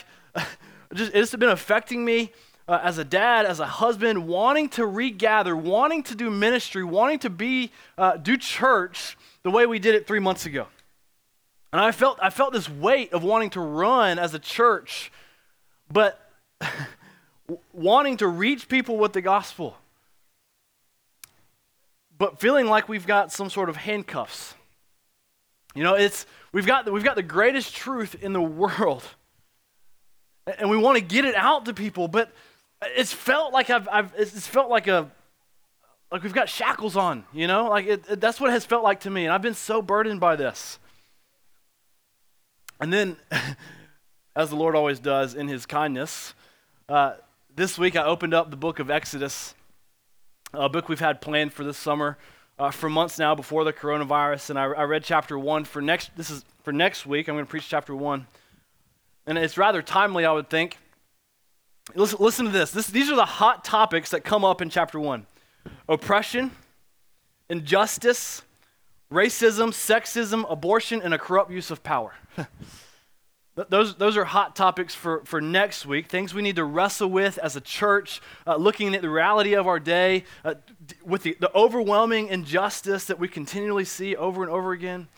just, 0.95 1.15
it's 1.15 1.35
been 1.35 1.49
affecting 1.49 2.05
me 2.05 2.33
uh, 2.69 2.81
as 2.83 2.99
a 2.99 3.05
dad, 3.05 3.47
as 3.47 3.61
a 3.61 3.67
husband, 3.67 4.29
wanting 4.29 4.69
to 4.71 4.87
regather, 4.87 5.57
wanting 5.57 6.03
to 6.05 6.15
do 6.15 6.31
ministry, 6.31 6.85
wanting 6.85 7.21
to 7.21 7.31
be, 7.31 7.71
uh, 7.97 8.17
do 8.17 8.37
church 8.37 9.17
the 9.43 9.51
way 9.51 9.67
we 9.67 9.79
did 9.79 9.95
it 9.95 10.07
three 10.07 10.21
months 10.21 10.47
ago. 10.47 10.67
And 11.73 11.81
I 11.81 11.93
felt, 11.93 12.19
I 12.21 12.31
felt 12.31 12.53
this 12.53 12.69
weight 12.69 13.13
of 13.13 13.23
wanting 13.23 13.51
to 13.51 13.61
run 13.61 14.19
as 14.19 14.35
a 14.35 14.39
church, 14.39 15.13
but 15.91 16.21
wanting 17.73 18.17
to 18.19 18.29
reach 18.29 18.69
people 18.69 18.97
with 18.99 19.13
the 19.13 19.23
gospel 19.23 19.77
but 22.21 22.39
feeling 22.39 22.67
like 22.67 22.87
we've 22.87 23.07
got 23.07 23.33
some 23.33 23.49
sort 23.49 23.71
of 23.71 23.77
handcuffs. 23.77 24.55
You 25.75 25.83
know, 25.83 25.95
it's 25.95 26.27
we've 26.53 26.67
got 26.67 26.85
the, 26.85 26.93
we've 26.93 27.03
got 27.03 27.17
the 27.17 27.23
greatest 27.23 27.75
truth 27.75 28.15
in 28.23 28.35
the 28.35 28.43
world, 28.43 29.03
and 30.59 30.69
we 30.69 30.77
want 30.77 30.99
to 30.99 31.03
get 31.03 31.25
it 31.25 31.35
out 31.35 31.65
to 31.65 31.73
people, 31.73 32.09
but 32.09 32.31
it's 32.83 33.11
felt 33.11 33.55
like 33.55 33.71
I've, 33.71 33.89
I've 33.89 34.13
it's 34.19 34.47
felt 34.47 34.69
like 34.69 34.87
a 34.87 35.11
like 36.13 36.23
we've 36.23 36.35
got 36.35 36.51
shackles 36.51 36.95
on. 36.95 37.25
You 37.33 37.47
know, 37.47 37.71
like 37.71 37.87
it, 37.87 38.05
it, 38.11 38.21
that's 38.21 38.39
what 38.39 38.51
it 38.51 38.53
has 38.53 38.67
felt 38.67 38.85
like 38.85 39.01
to 39.01 39.11
me, 39.11 39.25
and 39.25 39.33
I've 39.33 39.41
been 39.41 39.55
so 39.55 39.81
burdened 39.81 40.21
by 40.21 40.37
this. 40.37 40.79
And 42.81 42.93
then, 42.93 43.17
as 44.37 44.51
the 44.51 44.57
Lord 44.57 44.75
always 44.75 44.99
does 44.99 45.35
in 45.35 45.49
His 45.49 45.67
kindness, 45.67 46.35
uh, 46.89 47.15
this 47.55 47.79
week 47.79 47.97
I 47.97 48.05
opened 48.05 48.35
up 48.35 48.51
the 48.51 48.57
book 48.57 48.79
of 48.79 48.91
Exodus 48.91 49.55
a 50.53 50.69
book 50.69 50.89
we've 50.89 51.01
had 51.01 51.21
planned 51.21 51.53
for 51.53 51.65
this 51.65 51.77
summer 51.77 52.19
uh, 52.59 52.71
for 52.71 52.89
months 52.89 53.19
now 53.19 53.35
before 53.35 53.65
the 53.65 53.73
coronavirus. 53.73 54.51
And 54.51 54.59
I, 54.59 54.65
I, 54.65 54.83
read 54.85 55.05
chapter 55.05 55.39
one 55.39 55.65
for 55.65 55.81
next. 55.81 56.11
This 56.17 56.31
is 56.31 56.45
for 56.63 56.73
next 56.73 57.07
week. 57.07 57.29
I'm 57.29 57.35
going 57.35 57.47
to 57.47 57.51
preach 57.51 57.69
chapter 57.69 57.95
one, 57.95 58.27
and 59.27 59.39
it's 59.39 59.57
rather 59.57 59.83
timely, 59.83 60.25
I 60.25 60.33
would 60.33 60.51
think. 60.51 60.79
Listen, 61.95 62.19
listen 62.21 62.45
to 62.47 62.51
this. 62.53 62.71
this. 62.71 62.89
These 62.89 63.11
are 63.11 63.17
the 63.17 63.25
hot 63.25 63.65
topics 63.65 64.11
that 64.11 64.25
come 64.25 64.45
up 64.45 64.61
in 64.61 64.71
chapter 64.71 64.99
one: 64.99 65.27
oppression, 65.89 66.51
injustice, 67.49 68.43
racism, 69.11 69.71
sexism, 69.71 70.51
abortion, 70.51 71.03
and 71.03 71.13
a 71.13 71.19
corrupt 71.19 71.51
use 71.51 71.71
of 71.71 71.83
power. 71.83 72.15
those, 73.69 73.97
those 73.97 74.17
are 74.17 74.25
hot 74.25 74.57
topics 74.57 74.95
for, 74.95 75.23
for 75.25 75.41
next 75.41 75.85
week, 75.85 76.09
things 76.09 76.33
we 76.33 76.43
need 76.43 76.57
to 76.57 76.65
wrestle 76.65 77.09
with 77.09 77.39
as 77.39 77.57
a 77.57 77.61
church, 77.61 78.23
uh, 78.47 78.57
looking 78.57 78.95
at 78.95 79.03
the 79.03 79.11
reality 79.11 79.55
of 79.55 79.67
our 79.67 79.81
day, 79.81 80.25
uh, 80.45 80.55
d- 80.87 80.97
with 81.05 81.23
the, 81.23 81.37
the 81.41 81.55
overwhelming 81.55 82.29
injustice 82.29 83.05
that 83.07 83.19
we 83.19 83.29
continually 83.29 83.85
see 83.85 84.17
over 84.17 84.43
and 84.43 84.51
over 84.51 84.73
again. 84.73 85.09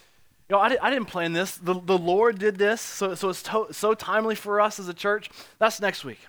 You 0.48 0.56
know, 0.56 0.62
I, 0.62 0.76
I 0.82 0.90
didn't 0.90 1.06
plan 1.06 1.32
this. 1.32 1.56
The, 1.56 1.74
the 1.74 1.98
Lord 1.98 2.38
did 2.38 2.56
this, 2.56 2.80
so, 2.80 3.14
so 3.14 3.28
it's 3.28 3.42
to, 3.44 3.66
so 3.70 3.94
timely 3.94 4.34
for 4.34 4.60
us 4.60 4.80
as 4.80 4.88
a 4.88 4.94
church. 4.94 5.30
That's 5.58 5.80
next 5.80 6.04
week. 6.04 6.20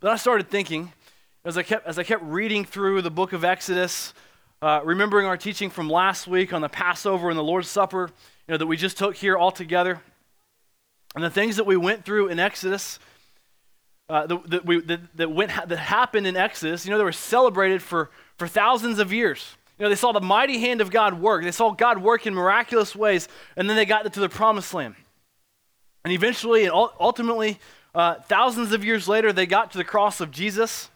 But 0.00 0.10
I 0.10 0.16
started 0.16 0.50
thinking, 0.50 0.92
as 1.44 1.56
I 1.56 1.62
kept, 1.62 1.86
as 1.86 1.98
I 1.98 2.02
kept 2.02 2.24
reading 2.24 2.64
through 2.64 3.02
the 3.02 3.10
book 3.10 3.32
of 3.32 3.44
Exodus, 3.44 4.14
uh, 4.62 4.80
remembering 4.84 5.26
our 5.26 5.36
teaching 5.36 5.68
from 5.68 5.90
last 5.90 6.28
week 6.28 6.52
on 6.52 6.60
the 6.60 6.68
Passover 6.68 7.28
and 7.28 7.38
the 7.38 7.42
Lord's 7.42 7.68
Supper, 7.68 8.10
you 8.46 8.52
know, 8.52 8.58
that 8.58 8.66
we 8.66 8.76
just 8.76 8.96
took 8.96 9.16
here 9.16 9.36
all 9.36 9.50
together, 9.50 10.00
and 11.14 11.22
the 11.22 11.30
things 11.30 11.56
that 11.56 11.64
we 11.64 11.76
went 11.76 12.04
through 12.04 12.28
in 12.28 12.38
Exodus, 12.38 12.98
uh, 14.08 14.26
that, 14.26 14.64
we, 14.64 14.80
that, 14.82 15.00
that, 15.16 15.30
went, 15.30 15.50
that 15.68 15.76
happened 15.76 16.26
in 16.26 16.36
Exodus, 16.36 16.86
you 16.86 16.92
know, 16.92 16.98
they 16.98 17.04
were 17.04 17.12
celebrated 17.12 17.82
for, 17.82 18.10
for 18.38 18.46
thousands 18.46 18.98
of 18.98 19.12
years. 19.12 19.56
You 19.78 19.84
know, 19.84 19.88
they 19.88 19.96
saw 19.96 20.12
the 20.12 20.20
mighty 20.20 20.58
hand 20.60 20.80
of 20.80 20.90
God 20.90 21.20
work. 21.20 21.42
They 21.42 21.50
saw 21.50 21.72
God 21.72 21.98
work 21.98 22.26
in 22.26 22.34
miraculous 22.34 22.94
ways, 22.94 23.28
and 23.56 23.68
then 23.68 23.76
they 23.76 23.84
got 23.84 24.10
to 24.12 24.20
the 24.20 24.28
promised 24.28 24.72
land. 24.72 24.94
And 26.04 26.12
eventually, 26.12 26.64
and 26.64 26.72
ultimately, 26.72 27.58
uh, 27.94 28.14
thousands 28.22 28.72
of 28.72 28.84
years 28.84 29.08
later, 29.08 29.32
they 29.32 29.46
got 29.46 29.72
to 29.72 29.78
the 29.78 29.84
cross 29.84 30.20
of 30.20 30.30
Jesus. 30.30 30.88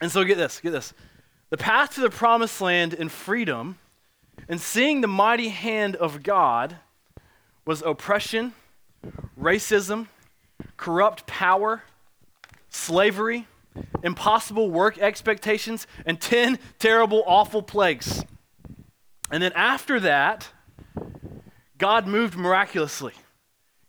And 0.00 0.10
so, 0.10 0.22
get 0.24 0.36
this, 0.36 0.60
get 0.60 0.70
this. 0.70 0.94
The 1.50 1.56
path 1.56 1.94
to 1.94 2.00
the 2.00 2.10
promised 2.10 2.60
land 2.60 2.92
and 2.92 3.10
freedom 3.10 3.78
and 4.48 4.60
seeing 4.60 5.00
the 5.00 5.08
mighty 5.08 5.48
hand 5.48 5.96
of 5.96 6.22
God 6.22 6.76
was 7.64 7.82
oppression, 7.82 8.52
racism, 9.38 10.08
corrupt 10.76 11.26
power, 11.26 11.82
slavery, 12.68 13.46
impossible 14.02 14.70
work 14.70 14.98
expectations, 14.98 15.86
and 16.04 16.20
10 16.20 16.58
terrible, 16.78 17.22
awful 17.26 17.62
plagues. 17.62 18.24
And 19.30 19.42
then 19.42 19.52
after 19.54 20.00
that, 20.00 20.50
God 21.78 22.06
moved 22.06 22.36
miraculously. 22.36 23.14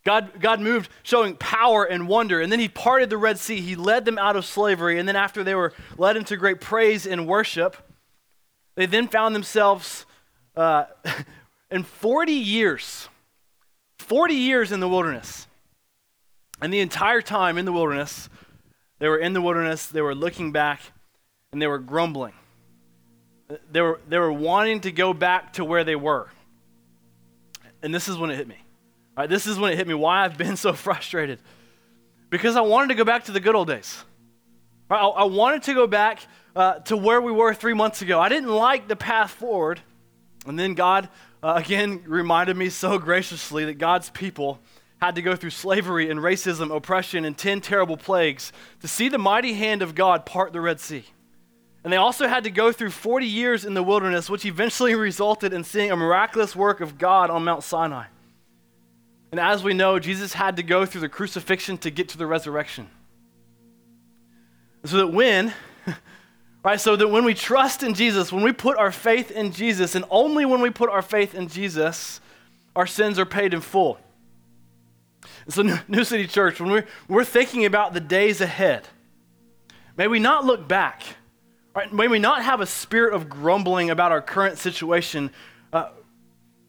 God, 0.06 0.40
God 0.40 0.62
moved 0.62 0.90
showing 1.04 1.36
power 1.36 1.84
and 1.84 2.08
wonder. 2.08 2.42
And 2.42 2.52
then 2.52 2.60
he 2.60 2.68
parted 2.68 3.10
the 3.10 3.18
Red 3.18 3.38
Sea. 3.38 3.60
He 3.60 3.76
led 3.76 4.06
them 4.06 4.18
out 4.18 4.36
of 4.36 4.46
slavery. 4.46 4.98
And 4.98 5.08
then, 5.08 5.16
after 5.16 5.44
they 5.44 5.56
were 5.56 5.74
led 5.98 6.16
into 6.16 6.38
great 6.38 6.62
praise 6.62 7.06
and 7.06 7.28
worship, 7.28 7.76
they 8.76 8.86
then 8.86 9.08
found 9.08 9.36
themselves 9.36 10.06
uh, 10.56 10.86
in 11.72 11.84
40 11.84 12.32
years, 12.32 13.10
40 14.00 14.34
years 14.34 14.72
in 14.72 14.80
the 14.80 14.88
wilderness. 14.88 15.48
And 16.62 16.74
the 16.74 16.80
entire 16.80 17.22
time 17.22 17.58
in 17.58 17.66
the 17.66 17.72
wilderness, 17.72 18.30
they 19.00 19.08
were 19.08 19.18
in 19.18 19.34
the 19.34 19.42
wilderness, 19.42 19.88
they 19.88 20.02
were 20.02 20.16
looking 20.16 20.52
back, 20.52 20.82
and 21.52 21.62
they 21.62 21.68
were 21.68 21.80
grumbling. 21.80 22.34
They 23.72 23.82
were, 23.82 24.00
they 24.08 24.20
were 24.20 24.32
wanting 24.32 24.82
to 24.82 24.92
go 24.92 25.14
back 25.14 25.54
to 25.54 25.66
where 25.66 25.84
they 25.84 25.96
were. 25.96 26.30
And 27.82 27.94
this 27.94 28.08
is 28.08 28.18
when 28.18 28.30
it 28.30 28.36
hit 28.36 28.48
me. 28.48 28.58
Right, 29.20 29.30
this 29.30 29.48
is 29.48 29.60
when 29.60 29.74
it 29.74 29.76
hit 29.76 29.86
me 29.86 29.94
why 29.94 30.24
I've 30.24 30.38
been 30.38 30.56
so 30.66 30.72
frustrated. 30.72 31.40
Because 32.30 32.56
I 32.56 32.62
wanted 32.62 32.88
to 32.88 32.96
go 32.96 33.04
back 33.04 33.26
to 33.26 33.34
the 33.34 33.42
good 33.42 33.54
old 33.54 33.68
days. 33.68 34.02
I, 34.90 34.96
I 34.96 35.24
wanted 35.26 35.64
to 35.64 35.74
go 35.74 35.88
back 35.88 36.22
uh, 36.56 36.76
to 36.86 36.96
where 36.96 37.20
we 37.20 37.34
were 37.34 37.54
three 37.54 37.74
months 37.74 38.02
ago. 38.02 38.22
I 38.22 38.30
didn't 38.30 38.48
like 38.48 38.88
the 38.88 38.96
path 38.96 39.32
forward. 39.32 39.82
And 40.46 40.58
then 40.58 40.74
God, 40.74 41.10
uh, 41.44 41.56
again, 41.58 42.02
reminded 42.08 42.56
me 42.56 42.70
so 42.70 42.98
graciously 42.98 43.66
that 43.66 43.74
God's 43.74 44.10
people 44.10 44.62
had 45.02 45.16
to 45.16 45.22
go 45.22 45.36
through 45.36 45.50
slavery 45.50 46.10
and 46.10 46.22
racism, 46.22 46.74
oppression, 46.74 47.26
and 47.26 47.38
10 47.38 47.60
terrible 47.60 47.98
plagues 47.98 48.54
to 48.80 48.88
see 48.88 49.10
the 49.10 49.18
mighty 49.18 49.52
hand 49.52 49.82
of 49.82 49.96
God 49.96 50.26
part 50.26 50.54
the 50.54 50.62
Red 50.62 50.80
Sea. 50.80 51.04
And 51.84 51.92
they 51.92 51.98
also 51.98 52.26
had 52.30 52.46
to 52.46 52.52
go 52.52 52.72
through 52.72 52.92
40 52.92 53.26
years 53.26 53.66
in 53.66 53.74
the 53.74 53.84
wilderness, 53.84 54.30
which 54.30 54.46
eventually 54.46 54.96
resulted 54.96 55.52
in 55.52 55.66
seeing 55.66 55.92
a 55.92 55.98
miraculous 55.98 56.56
work 56.56 56.80
of 56.80 56.98
God 56.98 57.30
on 57.30 57.44
Mount 57.44 57.66
Sinai. 57.66 58.06
And 59.32 59.40
as 59.40 59.64
we 59.64 59.74
know, 59.74 60.00
Jesus 60.00 60.34
had 60.34 60.56
to 60.58 60.64
go 60.64 60.86
through 60.86 61.02
the 61.02 61.10
crucifixion 61.10 61.78
to 61.80 61.92
get 61.92 62.10
to 62.10 62.18
the 62.18 62.26
resurrection. 62.26 62.90
So 64.86 64.98
that 64.98 65.08
when, 65.08 65.54
right, 66.64 66.80
so 66.80 66.96
that 66.96 67.08
when 67.08 67.26
we 67.26 67.34
trust 67.34 67.84
in 67.84 67.94
Jesus, 67.94 68.32
when 68.32 68.44
we 68.44 68.54
put 68.54 68.78
our 68.78 68.92
faith 68.92 69.30
in 69.30 69.52
Jesus, 69.52 69.96
and 69.96 70.06
only 70.10 70.46
when 70.46 70.62
we 70.62 70.70
put 70.70 70.90
our 70.90 71.02
faith 71.02 71.36
in 71.36 71.48
Jesus, 71.48 72.22
our 72.76 72.88
sins 72.88 73.20
are 73.20 73.26
paid 73.26 73.54
in 73.54 73.62
full. 73.62 74.00
So, 75.48 75.64
New 75.88 76.04
City 76.04 76.28
Church, 76.28 76.60
when 76.60 76.72
we're, 76.72 76.86
we're 77.08 77.26
thinking 77.26 77.66
about 77.66 77.94
the 77.94 78.00
days 78.00 78.42
ahead, 78.42 78.88
may 79.98 80.08
we 80.08 80.20
not 80.20 80.46
look 80.46 80.68
back. 80.68 81.04
Right? 81.76 81.94
May 81.94 82.08
we 82.08 82.20
not 82.20 82.44
have 82.44 82.62
a 82.62 82.66
spirit 82.66 83.14
of 83.14 83.30
grumbling 83.30 83.90
about 83.90 84.12
our 84.12 84.22
current 84.22 84.58
situation, 84.58 85.32
uh, 85.72 85.90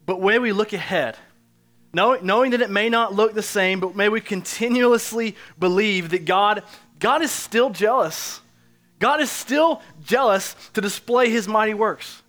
but 0.04 0.20
may 0.20 0.38
we 0.38 0.52
look 0.52 0.72
ahead, 0.72 1.16
knowing, 1.92 2.50
that 2.52 2.60
it 2.60 2.70
may 2.70 2.88
not 2.88 3.14
look 3.14 3.34
the 3.34 3.42
same, 3.42 3.80
but 3.80 3.96
may 3.96 4.08
we 4.08 4.20
continuously 4.20 5.36
believe 5.58 6.10
that 6.10 6.24
God, 6.24 6.62
God 6.98 7.22
is 7.22 7.30
still 7.30 7.70
jealous. 7.70 8.40
God 8.98 9.20
is 9.20 9.30
still 9.30 9.82
jealous 10.04 10.54
to 10.74 10.80
display 10.80 11.30
his 11.30 11.48
mighty 11.48 11.74
works. 11.74 12.22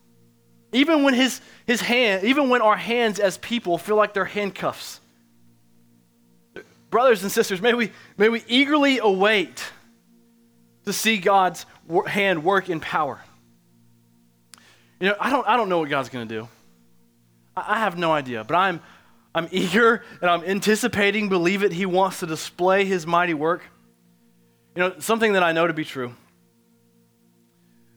Even 0.71 1.03
when 1.03 1.13
his, 1.13 1.41
his 1.65 1.81
hand, 1.81 2.23
even 2.23 2.49
when 2.49 2.61
our 2.61 2.77
hands 2.77 3.19
as 3.19 3.37
people 3.37 3.77
feel 3.77 3.97
like 3.97 4.13
they're 4.13 4.25
handcuffs 4.25 5.01
brothers 6.91 7.23
and 7.23 7.31
sisters, 7.31 7.61
may 7.61 7.73
we, 7.73 7.89
may 8.17 8.29
we 8.29 8.43
eagerly 8.47 8.99
await 8.99 9.63
to 10.85 10.93
see 10.93 11.17
God's 11.17 11.65
hand 12.05 12.43
work 12.43 12.69
in 12.69 12.79
power. 12.79 13.19
You 14.99 15.09
know, 15.09 15.15
I 15.19 15.31
don't, 15.31 15.47
I 15.47 15.57
don't 15.57 15.69
know 15.69 15.79
what 15.79 15.89
God's 15.89 16.09
going 16.09 16.27
to 16.27 16.35
do. 16.41 16.47
I, 17.57 17.75
I 17.75 17.79
have 17.79 17.97
no 17.97 18.11
idea, 18.11 18.43
but 18.43 18.55
I'm, 18.55 18.81
I'm 19.33 19.47
eager 19.51 20.03
and 20.21 20.29
I'm 20.29 20.43
anticipating, 20.43 21.29
believe 21.29 21.63
it, 21.63 21.71
He 21.71 21.85
wants 21.85 22.19
to 22.19 22.25
display 22.25 22.85
His 22.85 23.07
mighty 23.07 23.33
work. 23.33 23.63
You 24.75 24.81
know, 24.83 24.99
something 24.99 25.33
that 25.33 25.43
I 25.43 25.51
know 25.51 25.67
to 25.67 25.73
be 25.73 25.85
true 25.85 26.15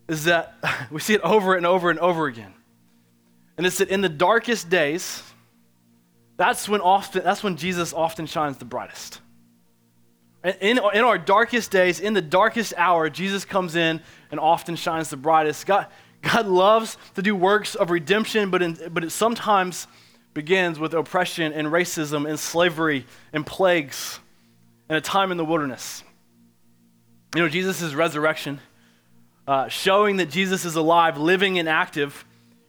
is 0.08 0.24
that 0.24 0.54
we 0.90 1.00
see 1.00 1.14
it 1.14 1.20
over 1.22 1.54
and 1.54 1.66
over 1.66 1.90
and 1.90 1.98
over 1.98 2.26
again. 2.26 2.54
And 3.56 3.66
it's 3.66 3.78
that 3.78 3.88
in 3.88 4.00
the 4.00 4.08
darkest 4.08 4.68
days, 4.68 5.22
that's 6.36 6.68
when 6.68 6.80
often 6.80 7.22
that's 7.22 7.42
when 7.42 7.56
Jesus 7.56 7.92
often 7.92 8.26
shines 8.26 8.58
the 8.58 8.64
brightest. 8.64 9.20
In, 10.42 10.78
in 10.78 11.04
our 11.04 11.16
darkest 11.16 11.70
days, 11.70 12.00
in 12.00 12.12
the 12.12 12.20
darkest 12.20 12.74
hour, 12.76 13.08
Jesus 13.08 13.46
comes 13.46 13.76
in 13.76 14.02
and 14.30 14.38
often 14.38 14.76
shines 14.76 15.08
the 15.08 15.16
brightest. 15.16 15.64
God, 15.64 15.86
God 16.20 16.46
loves 16.46 16.98
to 17.14 17.22
do 17.22 17.34
works 17.34 17.74
of 17.74 17.90
redemption, 17.90 18.50
but, 18.50 18.60
in, 18.60 18.78
but 18.90 19.04
it 19.04 19.10
sometimes 19.10 19.86
begins 20.34 20.78
with 20.78 20.92
oppression 20.92 21.52
and 21.52 21.68
racism 21.68 22.28
and 22.28 22.38
slavery 22.38 23.06
and 23.32 23.46
plagues 23.46 24.18
and 24.88 24.98
a 24.98 25.00
time 25.00 25.30
in 25.30 25.38
the 25.38 25.44
wilderness. 25.44 26.02
You 27.34 27.42
know, 27.42 27.48
Jesus' 27.48 27.94
resurrection, 27.94 28.60
uh, 29.46 29.68
showing 29.68 30.16
that 30.16 30.30
Jesus 30.30 30.64
is 30.64 30.76
alive, 30.76 31.16
living 31.16 31.58
and 31.58 31.68
active, 31.68 32.24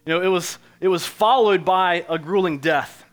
you 0.06 0.14
know, 0.14 0.22
it 0.22 0.28
was, 0.28 0.60
it 0.80 0.88
was 0.88 1.06
followed 1.06 1.66
by 1.66 2.06
a 2.08 2.20
grueling 2.20 2.60
death. 2.60 3.06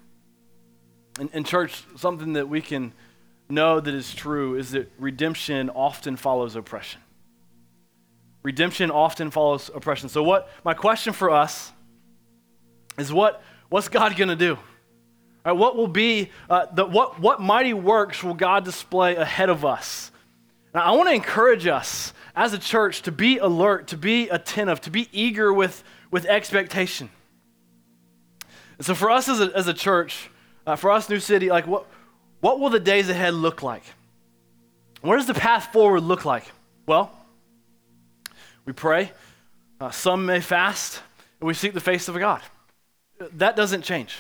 And, 1.19 1.31
in 1.33 1.45
church, 1.45 1.85
something 1.97 2.35
that 2.35 2.49
we 2.49 2.61
can 2.61 2.93
know 3.49 3.81
that 3.81 3.95
is 3.95 4.15
true 4.15 4.57
is 4.57 4.73
that 4.73 4.91
redemption 4.99 5.71
often 5.71 6.17
follows 6.17 6.57
oppression. 6.57 7.01
Redemption 8.43 8.91
often 8.91 9.31
follows 9.31 9.71
oppression. 9.75 10.09
So, 10.09 10.23
what 10.23 10.49
my 10.65 10.75
question 10.75 11.13
for 11.13 11.31
us 11.31 11.73
is 12.99 13.13
what, 13.13 13.43
what's 13.73 13.89
God 13.89 14.14
going 14.16 14.29
to 14.29 14.37
do? 14.37 14.59
Right, 15.45 15.53
what 15.53 15.77
will 15.77 15.89
be, 15.89 16.31
uh, 16.49 16.66
the, 16.66 16.85
what, 16.85 17.18
what 17.18 17.41
mighty 17.41 17.73
works 17.73 18.23
will 18.23 18.35
God 18.35 18.64
display 18.64 19.16
ahead 19.16 19.49
of 19.49 19.64
us? 19.64 20.12
Now, 20.75 20.83
I 20.83 20.91
want 20.93 21.09
to 21.09 21.14
encourage 21.14 21.66
us 21.66 22.12
as 22.37 22.53
a 22.53 22.59
church 22.59 23.03
to 23.03 23.12
be 23.12 23.39
alert, 23.39 23.89
to 23.89 23.97
be 23.97 24.29
attentive, 24.29 24.83
to 24.83 24.91
be 24.91 25.09
eager 25.11 25.53
with, 25.53 25.83
with 26.11 26.27
expectation. 26.27 27.11
And 28.77 28.87
so, 28.87 28.95
for 28.95 29.11
us 29.11 29.29
as 29.29 29.41
a, 29.41 29.51
as 29.57 29.66
a 29.66 29.75
church, 29.75 30.29
uh, 30.66 30.77
for 30.77 30.91
us, 30.91 31.09
New 31.09 31.18
City, 31.18 31.49
like 31.49 31.66
what, 31.66 31.87
what 32.41 32.61
will 32.61 32.70
the 32.70 32.81
days 32.81 33.09
ahead 33.09 33.35
look 33.35 33.62
like? 33.62 33.85
What 35.01 35.16
does 35.16 35.27
the 35.27 35.35
path 35.35 35.73
forward 35.73 36.03
look 36.03 36.25
like? 36.25 36.45
Well, 36.87 37.11
we 38.64 38.73
pray. 38.73 39.11
Uh, 39.81 39.91
some 39.91 40.27
may 40.27 40.41
fast, 40.41 41.01
and 41.41 41.49
we 41.49 41.55
seek 41.55 41.75
the 41.75 41.81
face 41.81 42.07
of 42.07 42.18
God. 42.18 42.43
That 43.35 43.57
doesn't 43.57 43.83
change. 43.83 44.16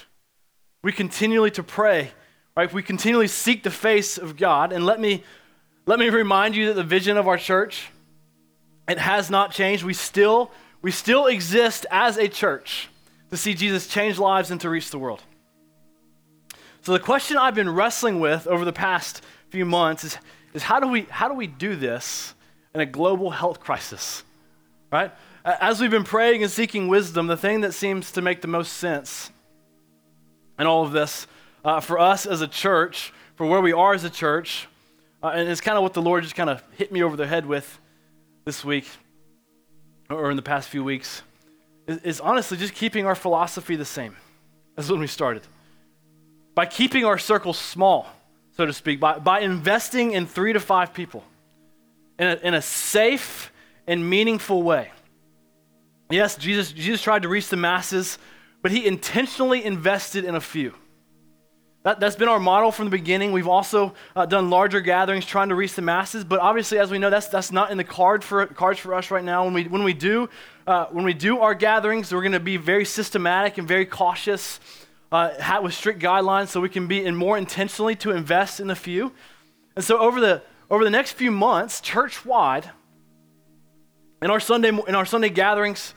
We 0.82 0.92
continually 0.92 1.50
to 1.52 1.62
pray, 1.62 2.10
right? 2.56 2.72
We 2.72 2.82
continually 2.82 3.28
seek 3.28 3.62
the 3.62 3.70
face 3.70 4.18
of 4.18 4.36
God. 4.36 4.72
And 4.72 4.84
let 4.84 5.00
me 5.00 5.24
let 5.86 5.98
me 5.98 6.08
remind 6.10 6.54
you 6.54 6.66
that 6.68 6.74
the 6.74 6.84
vision 6.84 7.16
of 7.16 7.26
our 7.26 7.38
church 7.38 7.90
it 8.88 8.98
has 8.98 9.30
not 9.30 9.52
changed. 9.52 9.84
We 9.84 9.94
still 9.94 10.50
we 10.82 10.90
still 10.90 11.26
exist 11.26 11.86
as 11.90 12.16
a 12.16 12.28
church 12.28 12.88
to 13.30 13.36
see 13.36 13.54
Jesus 13.54 13.86
change 13.86 14.18
lives 14.18 14.50
and 14.50 14.60
to 14.60 14.68
reach 14.68 14.90
the 14.90 14.98
world. 14.98 15.22
So 16.82 16.92
the 16.92 16.98
question 16.98 17.36
I've 17.36 17.54
been 17.54 17.70
wrestling 17.70 18.18
with 18.18 18.48
over 18.48 18.64
the 18.64 18.72
past 18.72 19.22
few 19.50 19.64
months 19.64 20.02
is, 20.02 20.18
is 20.52 20.64
how, 20.64 20.80
do 20.80 20.88
we, 20.88 21.02
how 21.02 21.28
do 21.28 21.34
we 21.34 21.46
do 21.46 21.76
this 21.76 22.34
in 22.74 22.80
a 22.80 22.86
global 22.86 23.30
health 23.30 23.60
crisis? 23.60 24.24
Right? 24.90 25.12
As 25.44 25.80
we've 25.80 25.90
been 25.90 26.04
praying 26.04 26.44
and 26.44 26.52
seeking 26.52 26.86
wisdom, 26.86 27.26
the 27.26 27.36
thing 27.36 27.62
that 27.62 27.74
seems 27.74 28.12
to 28.12 28.22
make 28.22 28.42
the 28.42 28.48
most 28.48 28.74
sense 28.74 29.32
in 30.56 30.68
all 30.68 30.84
of 30.84 30.92
this 30.92 31.26
uh, 31.64 31.80
for 31.80 31.98
us 31.98 32.26
as 32.26 32.42
a 32.42 32.46
church, 32.46 33.12
for 33.34 33.46
where 33.46 33.60
we 33.60 33.72
are 33.72 33.92
as 33.92 34.04
a 34.04 34.10
church, 34.10 34.68
uh, 35.20 35.32
and 35.34 35.48
it's 35.48 35.60
kind 35.60 35.76
of 35.76 35.82
what 35.82 35.94
the 35.94 36.02
Lord 36.02 36.22
just 36.22 36.36
kind 36.36 36.48
of 36.48 36.62
hit 36.76 36.92
me 36.92 37.02
over 37.02 37.16
the 37.16 37.26
head 37.26 37.44
with 37.44 37.80
this 38.44 38.64
week 38.64 38.86
or 40.08 40.30
in 40.30 40.36
the 40.36 40.42
past 40.42 40.68
few 40.68 40.84
weeks, 40.84 41.22
is, 41.88 41.98
is 41.98 42.20
honestly 42.20 42.56
just 42.56 42.74
keeping 42.74 43.04
our 43.04 43.16
philosophy 43.16 43.74
the 43.74 43.84
same 43.84 44.16
as 44.76 44.92
when 44.92 45.00
we 45.00 45.08
started. 45.08 45.42
By 46.54 46.66
keeping 46.66 47.04
our 47.04 47.18
circles 47.18 47.58
small, 47.58 48.06
so 48.56 48.64
to 48.64 48.72
speak, 48.72 49.00
by, 49.00 49.18
by 49.18 49.40
investing 49.40 50.12
in 50.12 50.26
three 50.26 50.52
to 50.52 50.60
five 50.60 50.94
people 50.94 51.24
in 52.16 52.28
a, 52.28 52.34
in 52.44 52.54
a 52.54 52.62
safe 52.62 53.50
and 53.88 54.08
meaningful 54.08 54.62
way. 54.62 54.92
Yes, 56.12 56.36
Jesus, 56.36 56.72
Jesus 56.72 57.02
tried 57.02 57.22
to 57.22 57.28
reach 57.28 57.48
the 57.48 57.56
masses, 57.56 58.18
but 58.60 58.70
he 58.70 58.86
intentionally 58.86 59.64
invested 59.64 60.24
in 60.24 60.34
a 60.34 60.40
few. 60.40 60.74
That, 61.84 62.00
has 62.00 62.14
been 62.14 62.28
our 62.28 62.38
model 62.38 62.70
from 62.70 62.84
the 62.84 62.90
beginning. 62.90 63.32
We've 63.32 63.48
also 63.48 63.94
uh, 64.14 64.24
done 64.26 64.50
larger 64.50 64.80
gatherings 64.80 65.26
trying 65.26 65.48
to 65.48 65.56
reach 65.56 65.74
the 65.74 65.82
masses, 65.82 66.22
but 66.22 66.38
obviously, 66.38 66.78
as 66.78 66.90
we 66.90 66.98
know, 66.98 67.10
that's, 67.10 67.26
that's 67.26 67.50
not 67.50 67.72
in 67.72 67.76
the 67.76 67.84
card 67.84 68.22
for, 68.22 68.46
cards 68.46 68.78
for 68.78 68.94
us 68.94 69.10
right 69.10 69.24
now. 69.24 69.44
When 69.44 69.54
we, 69.54 69.64
when 69.64 69.82
we, 69.82 69.92
do, 69.92 70.28
uh, 70.64 70.86
when 70.86 71.04
we 71.04 71.12
do 71.12 71.40
our 71.40 71.54
gatherings, 71.54 72.12
we're 72.12 72.20
going 72.20 72.32
to 72.32 72.40
be 72.40 72.56
very 72.56 72.84
systematic 72.84 73.58
and 73.58 73.66
very 73.66 73.84
cautious 73.84 74.60
uh, 75.10 75.60
with 75.60 75.74
strict 75.74 76.00
guidelines 76.00 76.48
so 76.48 76.60
we 76.60 76.68
can 76.68 76.86
be 76.86 77.04
in 77.04 77.16
more 77.16 77.36
intentionally 77.36 77.96
to 77.96 78.12
invest 78.12 78.60
in 78.60 78.70
a 78.70 78.76
few. 78.76 79.12
And 79.74 79.84
so, 79.84 79.98
over 79.98 80.20
the, 80.20 80.42
over 80.70 80.84
the 80.84 80.90
next 80.90 81.12
few 81.12 81.32
months, 81.32 81.80
church 81.80 82.24
wide, 82.24 82.70
in 84.22 84.30
our 84.30 84.40
Sunday, 84.40 84.68
in 84.68 84.94
our 84.94 85.04
Sunday 85.04 85.28
gatherings, 85.28 85.94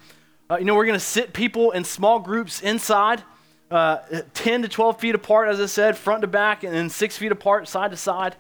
uh, 0.50 0.58
you 0.58 0.66
know, 0.66 0.76
we're 0.76 0.86
going 0.86 1.00
to 1.00 1.06
sit 1.06 1.32
people 1.32 1.72
in 1.72 1.84
small 1.84 2.20
groups 2.20 2.62
inside 2.62 3.24
uh, 3.70 3.98
10 4.34 4.64
to 4.64 4.68
12 4.68 5.00
feet 5.00 5.16
apart, 5.16 5.48
as 5.48 5.60
I 5.60 5.66
said, 5.68 5.98
front 5.98 6.22
to 6.22 6.28
back, 6.28 6.64
and 6.64 6.74
then 6.74 6.90
six 6.90 7.18
feet 7.18 7.32
apart, 7.32 7.68
side 7.68 7.92
to 7.92 7.98
side. 7.98 8.36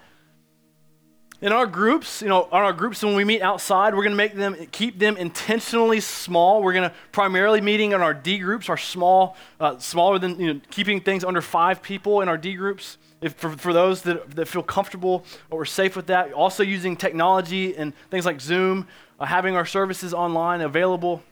In 1.41 1.51
our 1.51 1.67
groups, 1.67 2.21
you 2.21 2.29
know, 2.29 2.43
on 2.51 2.63
our 2.63 2.73
groups 2.73 3.03
when 3.03 3.15
we 3.15 3.23
meet 3.23 3.41
outside, 3.41 3.93
we're 3.93 4.03
going 4.03 4.13
to 4.13 4.17
make 4.17 4.33
them 4.33 4.55
keep 4.71 4.97
them 4.97 5.17
intentionally 5.17 5.99
small. 5.99 6.63
We're 6.63 6.73
going 6.73 6.89
to 6.89 6.95
primarily 7.11 7.61
meeting 7.61 7.91
in 7.91 8.01
our 8.01 8.13
D 8.13 8.38
groups, 8.39 8.69
our 8.69 8.77
small, 8.77 9.36
uh, 9.59 9.77
smaller 9.77 10.17
than 10.17 10.39
you 10.39 10.53
know, 10.53 10.61
keeping 10.71 11.01
things 11.01 11.23
under 11.23 11.41
five 11.41 11.83
people 11.83 12.21
in 12.21 12.29
our 12.29 12.38
D 12.38 12.55
groups. 12.55 12.97
If 13.21 13.33
for, 13.33 13.49
for 13.51 13.73
those 13.73 14.03
that, 14.03 14.36
that 14.36 14.47
feel 14.47 14.63
comfortable 14.63 15.25
or 15.49 15.65
safe 15.65 15.95
with 15.95 16.07
that, 16.07 16.31
also 16.33 16.63
using 16.63 16.95
technology 16.95 17.75
and 17.75 17.93
things 18.09 18.25
like 18.25 18.39
Zoom, 18.39 18.88
uh, 19.20 19.26
having 19.26 19.55
our 19.55 19.66
services 19.66 20.13
online 20.13 20.61
available. 20.61 21.24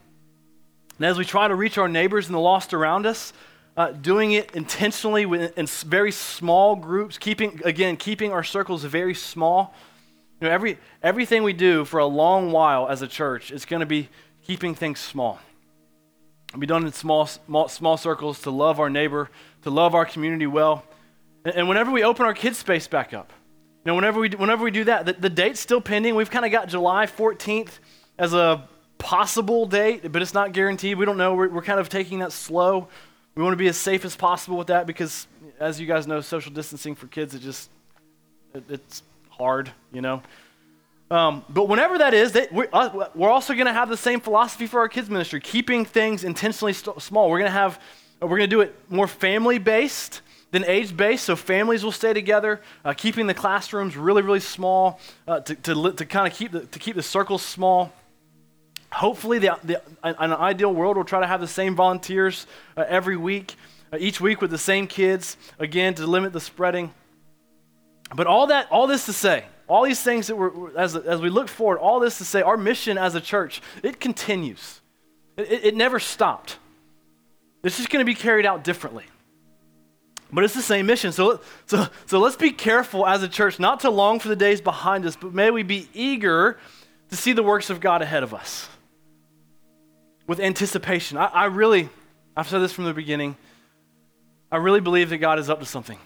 And 0.98 1.06
as 1.06 1.18
we 1.18 1.26
try 1.26 1.48
to 1.48 1.56
reach 1.56 1.78
our 1.78 1.90
neighbors 1.90 2.28
and 2.28 2.36
the 2.36 2.40
lost 2.40 2.74
around 2.74 3.06
us, 3.06 3.34
uh, 3.76 3.92
doing 3.92 4.34
it 4.34 4.52
intentionally 4.54 5.24
in 5.24 5.68
very 5.68 6.12
small 6.12 6.76
groups, 6.76 7.18
keeping, 7.18 7.60
again, 7.66 7.98
keeping 7.98 8.32
our 8.32 8.44
circles 8.44 8.84
very 8.84 9.16
small. 9.16 9.74
You 10.40 10.48
know, 10.48 10.54
every, 10.54 10.78
everything 11.02 11.44
we 11.44 11.54
do 11.54 11.84
for 11.84 12.00
a 12.00 12.06
long 12.06 12.52
while 12.52 12.88
as 12.88 13.02
a 13.02 13.08
church 13.08 13.52
is 13.52 13.66
going 13.66 13.80
to 13.80 13.86
be 13.86 14.10
keeping 14.44 14.76
things 14.76 15.00
small. 15.00 15.40
It'll 16.50 16.60
be 16.60 16.68
done 16.68 16.86
in 16.86 16.94
small, 16.94 17.26
small, 17.26 17.68
small 17.68 17.98
circles 17.98 18.42
to 18.42 18.52
love 18.52 18.80
our 18.80 18.90
neighbor, 18.90 19.32
to 19.64 19.72
love 19.72 19.96
our 19.96 20.06
community 20.06 20.46
well. 20.46 20.84
And, 21.44 21.56
and 21.56 21.68
whenever 21.68 21.90
we 21.90 22.04
open 22.04 22.28
our 22.28 22.34
kids' 22.36 22.60
space 22.60 22.88
back 22.88 23.12
up, 23.14 23.34
know, 23.86 23.96
whenever 23.96 24.20
we, 24.20 24.30
whenever 24.30 24.64
we 24.64 24.72
do 24.72 24.86
that, 24.86 25.06
the, 25.06 25.14
the 25.14 25.30
date's 25.30 25.60
still 25.60 25.82
pending. 25.82 26.16
We've 26.16 26.32
kind 26.32 26.46
of 26.46 26.52
got 26.52 26.70
July 26.70 27.06
14th 27.06 27.80
as 28.18 28.34
a 28.34 28.68
possible 28.98 29.66
date, 29.66 30.10
but 30.12 30.22
it's 30.22 30.34
not 30.34 30.54
guaranteed. 30.54 30.98
We 30.98 31.06
don't 31.06 31.18
know. 31.18 31.36
We're, 31.36 31.50
we're 31.50 31.64
kind 31.64 31.80
of 31.80 31.90
taking 31.90 32.20
that 32.20 32.32
slow. 32.32 32.88
We 33.36 33.44
want 33.44 33.54
to 33.54 33.58
be 33.58 33.68
as 33.68 33.78
safe 33.78 34.06
as 34.06 34.16
possible 34.16 34.58
with 34.58 34.68
that 34.68 34.88
because, 34.88 35.28
as 35.60 35.80
you 35.80 35.88
guys 35.88 36.08
know, 36.08 36.22
social 36.22 36.52
distancing 36.52 36.96
for 36.96 37.08
kids, 37.08 37.36
it 37.36 37.40
just, 37.40 37.70
it, 38.54 38.64
it's 38.70 39.04
hard, 39.30 39.72
you 39.92 40.02
know. 40.02 40.22
Um, 41.12 41.44
but 41.50 41.68
whenever 41.68 41.98
that 41.98 42.14
is, 42.14 42.32
they, 42.32 42.48
we're, 42.52 42.70
uh, 42.72 43.10
we're, 43.14 43.30
also 43.30 43.54
going 43.54 43.66
to 43.66 43.74
have 43.74 43.90
the 43.90 43.98
same 43.98 44.20
philosophy 44.20 44.66
for 44.66 44.80
our 44.80 44.88
kids 44.88 45.10
ministry, 45.10 45.42
keeping 45.42 45.84
things 45.84 46.24
intentionally 46.24 46.74
st- 46.74 47.02
small. 47.02 47.30
We're 47.30 47.40
going 47.40 47.52
to 47.52 47.58
have, 47.58 47.80
we're 48.22 48.30
going 48.30 48.42
to 48.42 48.48
do 48.48 48.62
it 48.62 48.74
more 48.90 49.08
family 49.08 49.60
based 49.60 50.22
than 50.54 50.64
age 50.66 50.96
based. 50.96 51.26
So 51.26 51.36
families 51.36 51.84
will 51.84 51.92
stay 51.92 52.14
together, 52.14 52.62
uh, 52.86 52.94
keeping 52.94 53.28
the 53.28 53.34
classrooms 53.34 53.98
really, 53.98 54.22
really 54.22 54.40
small 54.40 55.00
uh, 55.28 55.42
to, 55.42 55.56
to, 55.56 55.92
to 55.92 56.06
kind 56.06 56.32
of 56.32 56.38
keep 56.38 56.52
the, 56.52 56.62
to 56.62 56.80
keep 56.80 56.96
the 56.96 57.04
circles 57.04 57.42
small. 57.42 57.92
Hopefully, 58.92 59.40
the, 59.40 59.58
the, 59.64 59.82
an 60.04 60.32
ideal 60.32 60.72
world, 60.72 60.96
we'll 60.96 61.06
try 61.06 61.20
to 61.20 61.28
have 61.28 61.42
the 61.42 61.48
same 61.48 61.76
volunteers 61.76 62.46
uh, 62.78 62.86
every 62.88 63.18
week, 63.18 63.56
uh, 63.92 63.98
each 64.00 64.22
week 64.22 64.40
with 64.42 64.52
the 64.52 64.58
same 64.60 64.86
kids, 64.86 65.36
again, 65.58 65.96
to 65.96 66.06
limit 66.06 66.32
the 66.32 66.40
spreading. 66.40 66.94
But 68.16 68.28
all 68.28 68.48
that, 68.48 68.68
all 68.70 68.86
this 68.86 69.08
to 69.08 69.14
say, 69.14 69.46
all 69.68 69.84
these 69.84 70.04
things 70.04 70.28
that 70.28 70.36
we're, 70.36 70.78
as, 70.78 70.96
as 70.96 71.20
we 71.20 71.32
look 71.32 71.48
forward, 71.48 71.80
all 71.80 72.00
this 72.00 72.20
to 72.20 72.26
say, 72.26 72.44
our 72.44 72.58
mission 72.58 73.00
as 73.00 73.16
a 73.16 73.22
church, 73.22 73.64
it 73.82 74.00
continues. 74.00 74.82
It, 75.36 75.52
it, 75.52 75.66
it 75.66 75.76
never 75.76 76.00
stopped. 76.00 76.60
It's 77.64 77.78
just 77.78 77.90
going 77.90 78.06
to 78.06 78.06
be 78.06 78.14
carried 78.14 78.46
out 78.46 78.64
differently. 78.64 79.06
But 80.34 80.44
it's 80.44 80.56
the 80.56 80.64
same 80.64 80.88
mission. 80.88 81.12
So, 81.12 81.42
so, 81.68 81.88
so 82.08 82.20
let's 82.20 82.36
be 82.36 82.52
careful 82.52 83.06
as 83.06 83.22
a 83.22 83.28
church 83.28 83.60
not 83.60 83.82
to 83.82 83.92
long 83.92 84.20
for 84.20 84.30
the 84.30 84.36
days 84.36 84.62
behind 84.62 85.06
us, 85.06 85.16
but 85.16 85.34
may 85.34 85.52
we 85.52 85.62
be 85.62 85.88
eager 85.94 86.58
to 87.10 87.16
see 87.16 87.34
the 87.34 87.44
works 87.44 87.70
of 87.70 87.80
God 87.80 88.02
ahead 88.02 88.24
of 88.24 88.34
us 88.34 88.68
with 90.26 90.40
anticipation. 90.40 91.18
I, 91.18 91.26
I 91.26 91.46
really, 91.46 91.90
I've 92.36 92.48
said 92.48 92.60
this 92.60 92.74
from 92.74 92.86
the 92.86 92.94
beginning, 92.94 93.38
I 94.52 94.58
really 94.58 94.82
believe 94.82 95.10
that 95.12 95.18
God 95.18 95.38
is 95.38 95.50
up 95.50 95.60
to 95.60 95.66
something. 95.66 96.00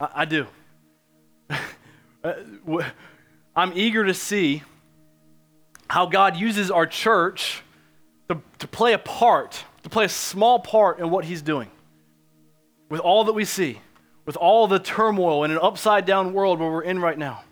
I, 0.00 0.08
I 0.14 0.24
do. 0.24 0.46
Uh, 2.24 2.34
I'm 3.54 3.72
eager 3.76 4.04
to 4.04 4.12
see 4.12 4.64
how 5.88 6.06
God 6.06 6.36
uses 6.36 6.68
our 6.68 6.84
church 6.84 7.62
to, 8.28 8.42
to 8.58 8.66
play 8.66 8.92
a 8.92 8.98
part, 8.98 9.64
to 9.84 9.88
play 9.88 10.04
a 10.04 10.08
small 10.08 10.58
part 10.58 10.98
in 10.98 11.10
what 11.10 11.24
He's 11.24 11.42
doing. 11.42 11.70
With 12.88 13.00
all 13.00 13.24
that 13.24 13.32
we 13.32 13.44
see, 13.44 13.80
with 14.24 14.36
all 14.36 14.66
the 14.66 14.78
turmoil 14.78 15.44
in 15.44 15.50
an 15.50 15.58
upside 15.60 16.06
down 16.06 16.32
world 16.32 16.60
where 16.60 16.70
we're 16.70 16.82
in 16.82 17.00
right 17.00 17.18
now. 17.18 17.42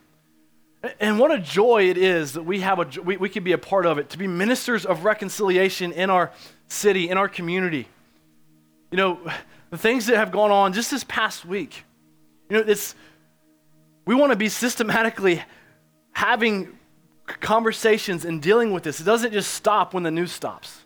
And 1.01 1.19
what 1.19 1.33
a 1.33 1.39
joy 1.39 1.89
it 1.91 1.99
is 1.99 2.35
that 2.35 2.43
we 2.43 2.61
have 2.61 2.79
a 2.79 3.01
we, 3.03 3.17
we 3.17 3.29
can 3.29 3.43
be 3.45 3.53
a 3.53 3.59
part 3.59 3.87
of 3.87 3.99
it, 3.99 4.11
to 4.11 4.19
be 4.19 4.27
ministers 4.27 4.87
of 4.87 5.05
reconciliation 5.05 5.93
in 5.93 6.11
our 6.11 6.31
city, 6.69 7.09
in 7.09 7.19
our 7.19 7.29
community. 7.29 7.89
You 8.91 8.97
know, 8.99 9.21
the 9.71 9.79
things 9.79 10.07
that 10.07 10.17
have 10.17 10.31
gone 10.31 10.51
on 10.51 10.73
just 10.73 10.91
this 10.91 11.05
past 11.05 11.45
week. 11.45 11.85
You 12.49 12.59
know, 12.59 12.65
it's 12.67 12.95
we 14.07 14.15
want 14.15 14.33
to 14.33 14.37
be 14.37 14.49
systematically 14.49 15.43
having 16.13 16.79
conversations 17.27 18.25
and 18.25 18.41
dealing 18.41 18.71
with 18.71 18.85
this. 18.85 19.01
It 19.01 19.05
doesn't 19.05 19.33
just 19.33 19.53
stop 19.53 19.93
when 19.93 20.05
the 20.05 20.11
news 20.11 20.33
stops. 20.33 20.86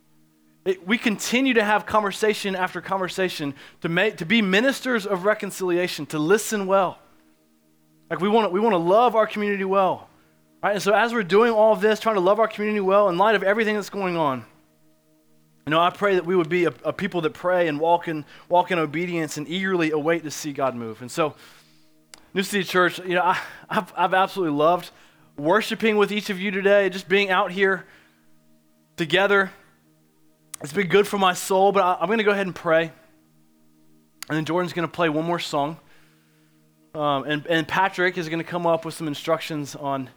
It, 0.65 0.87
we 0.87 0.99
continue 0.99 1.55
to 1.55 1.65
have 1.65 1.87
conversation 1.87 2.55
after 2.55 2.81
conversation 2.81 3.55
to 3.81 3.89
make 3.89 4.19
to 4.19 4.27
be 4.27 4.43
ministers 4.43 5.07
of 5.07 5.25
reconciliation, 5.25 6.07
to 6.07 6.19
listen 6.19 6.67
well 6.67 6.99
like 8.11 8.21
we 8.21 8.29
want 8.29 8.53
we 8.53 8.61
want 8.61 8.75
to 8.75 8.79
love 8.79 9.15
our 9.15 9.27
community 9.27 9.65
well. 9.65 10.09
Right? 10.63 10.75
And 10.75 10.83
so 10.83 10.93
as 10.93 11.15
we're 11.15 11.23
doing 11.23 11.53
all 11.53 11.73
of 11.73 11.81
this, 11.81 12.01
trying 12.01 12.17
to 12.17 12.21
love 12.21 12.41
our 12.41 12.49
community 12.49 12.81
well 12.81 13.09
in 13.09 13.17
light 13.17 13.37
of 13.37 13.43
everything 13.43 13.77
that's 13.77 13.89
going 13.89 14.17
on, 14.17 14.45
you 15.65 15.71
know, 15.71 15.81
I 15.81 15.91
pray 15.91 16.17
that 16.17 16.27
we 16.27 16.35
would 16.37 16.49
be 16.49 16.65
a, 16.65 16.75
a 16.85 16.93
people 16.93 17.23
that 17.23 17.33
pray 17.33 17.69
and 17.69 17.79
walk 17.79 18.09
in, 18.09 18.27
walk 18.49 18.73
in 18.73 18.79
obedience 18.79 19.37
and 19.37 19.49
eagerly 19.49 19.93
await 19.93 20.25
to 20.25 20.31
see 20.31 20.53
God 20.53 20.75
move. 20.75 21.01
And 21.01 21.11
so, 21.11 21.35
New 22.35 22.43
City 22.43 22.65
Church, 22.65 22.99
you 22.99 23.15
know, 23.15 23.23
I, 23.23 23.39
have 23.71 23.93
I've 23.97 24.13
absolutely 24.13 24.57
loved 24.57 24.91
worshiping 25.37 25.97
with 25.97 26.13
each 26.13 26.29
of 26.29 26.41
you 26.41 26.51
today, 26.51 26.91
just 26.91 27.09
being 27.09 27.31
out 27.31 27.53
here 27.53 27.87
together. 28.97 29.53
It's 30.63 30.75
been 30.75 30.89
good 30.89 31.09
for 31.09 31.17
my 31.17 31.33
soul, 31.33 31.73
but 31.73 31.83
I, 31.83 31.97
I'm 32.03 32.07
going 32.07 32.19
to 32.19 32.25
go 32.25 32.33
ahead 32.33 32.47
and 32.47 32.55
pray. 32.55 32.93
And 34.29 34.37
then 34.37 34.45
Jordan's 34.45 34.75
going 34.75 34.87
to 34.87 34.93
play 34.93 35.09
one 35.09 35.25
more 35.25 35.39
song. 35.39 35.79
Um, 36.95 37.25
and, 37.25 37.47
and 37.47 37.67
Patrick 37.67 38.19
is 38.19 38.29
going 38.29 38.41
to 38.41 38.45
come 38.45 38.67
up 38.67 38.85
with 38.85 38.93
some 38.93 39.09
instructions 39.09 39.75
on, 39.75 40.11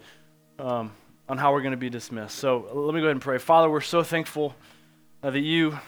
um, 0.59 0.91
on 1.29 1.37
how 1.37 1.53
we're 1.53 1.61
going 1.61 1.71
to 1.71 1.77
be 1.77 1.89
dismissed. 1.89 2.35
So 2.35 2.67
let 2.73 2.93
me 2.93 2.99
go 2.99 3.05
ahead 3.05 3.15
and 3.15 3.21
pray. 3.21 3.37
Father, 3.37 3.69
we're 3.69 3.79
so 3.79 4.03
thankful 4.03 4.53
uh, 5.23 5.29
that 5.29 5.39
you, 5.39 5.79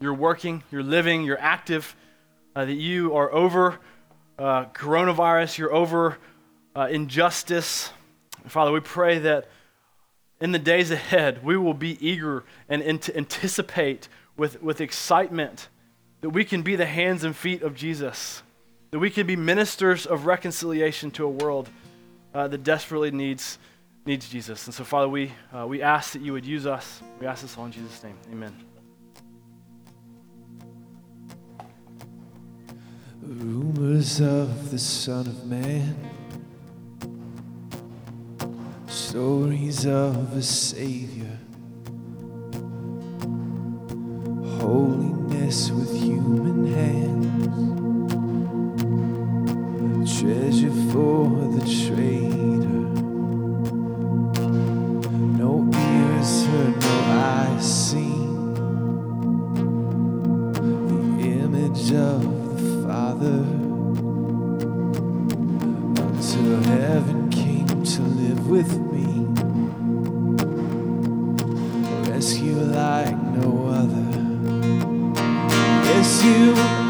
you're 0.00 0.14
working, 0.14 0.62
you're 0.70 0.82
living, 0.82 1.22
you're 1.22 1.38
active, 1.38 1.94
uh, 2.56 2.64
that 2.64 2.72
you 2.72 3.14
are 3.14 3.30
over 3.34 3.78
uh, 4.38 4.64
coronavirus, 4.66 5.58
you're 5.58 5.74
over 5.74 6.16
uh, 6.74 6.88
injustice. 6.90 7.90
Father, 8.46 8.72
we 8.72 8.80
pray 8.80 9.18
that 9.18 9.48
in 10.44 10.52
the 10.52 10.58
days 10.58 10.90
ahead, 10.90 11.42
we 11.42 11.56
will 11.56 11.72
be 11.72 11.96
eager 12.06 12.44
and, 12.68 13.00
to 13.00 13.16
anticipate 13.16 14.10
with, 14.36 14.62
with 14.62 14.78
excitement 14.78 15.70
that 16.20 16.28
we 16.28 16.44
can 16.44 16.60
be 16.60 16.76
the 16.76 16.84
hands 16.84 17.24
and 17.24 17.34
feet 17.34 17.62
of 17.62 17.74
Jesus, 17.74 18.42
that 18.90 18.98
we 18.98 19.08
can 19.08 19.26
be 19.26 19.36
ministers 19.36 20.04
of 20.04 20.26
reconciliation 20.26 21.10
to 21.12 21.24
a 21.24 21.30
world 21.30 21.70
uh, 22.34 22.46
that 22.46 22.62
desperately 22.62 23.10
needs, 23.10 23.56
needs 24.04 24.28
Jesus. 24.28 24.66
And 24.66 24.74
so, 24.74 24.84
Father, 24.84 25.08
we, 25.08 25.32
uh, 25.50 25.66
we 25.66 25.80
ask 25.80 26.12
that 26.12 26.20
you 26.20 26.34
would 26.34 26.44
use 26.44 26.66
us. 26.66 27.00
We 27.18 27.26
ask 27.26 27.40
this 27.40 27.56
all 27.56 27.64
in 27.64 27.72
Jesus' 27.72 28.04
name. 28.04 28.18
Amen. 28.30 28.54
Rumors 33.22 34.20
of 34.20 34.70
the 34.70 34.78
Son 34.78 35.26
of 35.26 35.46
Man, 35.46 35.96
stories 38.94 39.86
of 39.86 40.36
a 40.36 40.42
Savior, 40.42 41.38
holiness 44.60 45.72
with 45.72 45.92
human 46.00 46.72
hands, 46.72 47.34
treasure 50.20 50.70
for 50.92 51.26
the 51.56 51.64
trader. 51.66 52.84
No 55.42 55.68
ears 55.74 56.46
heard, 56.46 56.76
no 56.80 56.96
eyes 57.10 57.66
seen, 57.88 58.54
the 61.18 61.28
image 61.42 61.92
of 61.92 62.22
the 62.56 62.62
Father. 62.86 63.42
Until 66.00 66.62
heaven 66.62 67.23
with 68.46 68.78
me. 68.92 69.26
Rescue 72.10 72.54
like 72.54 73.16
no 73.16 73.68
other. 73.68 74.04
Yes, 75.86 76.24
you 76.24 76.83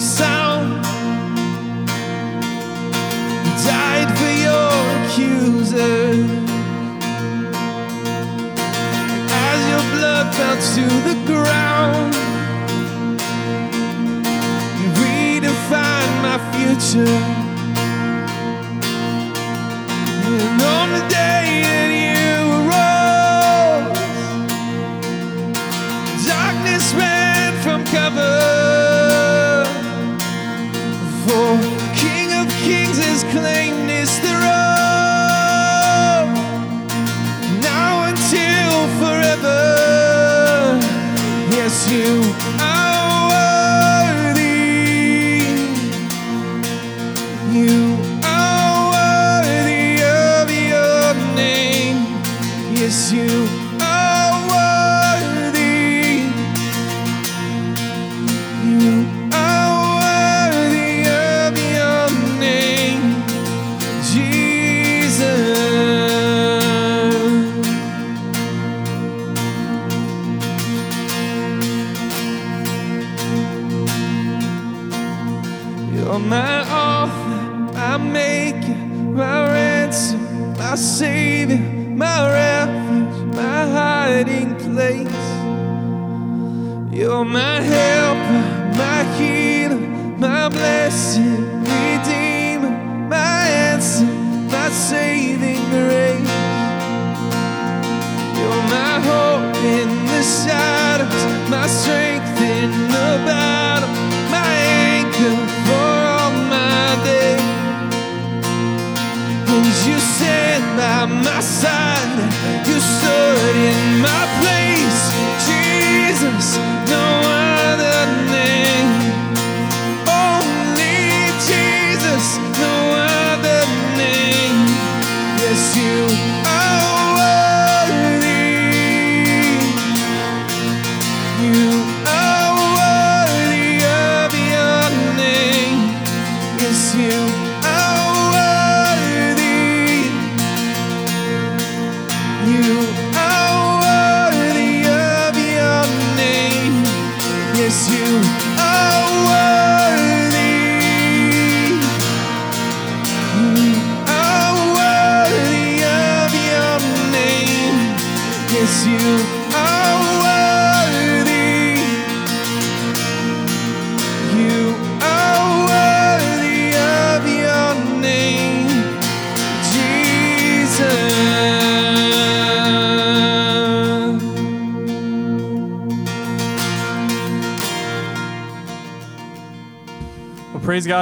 sound. 0.00 0.47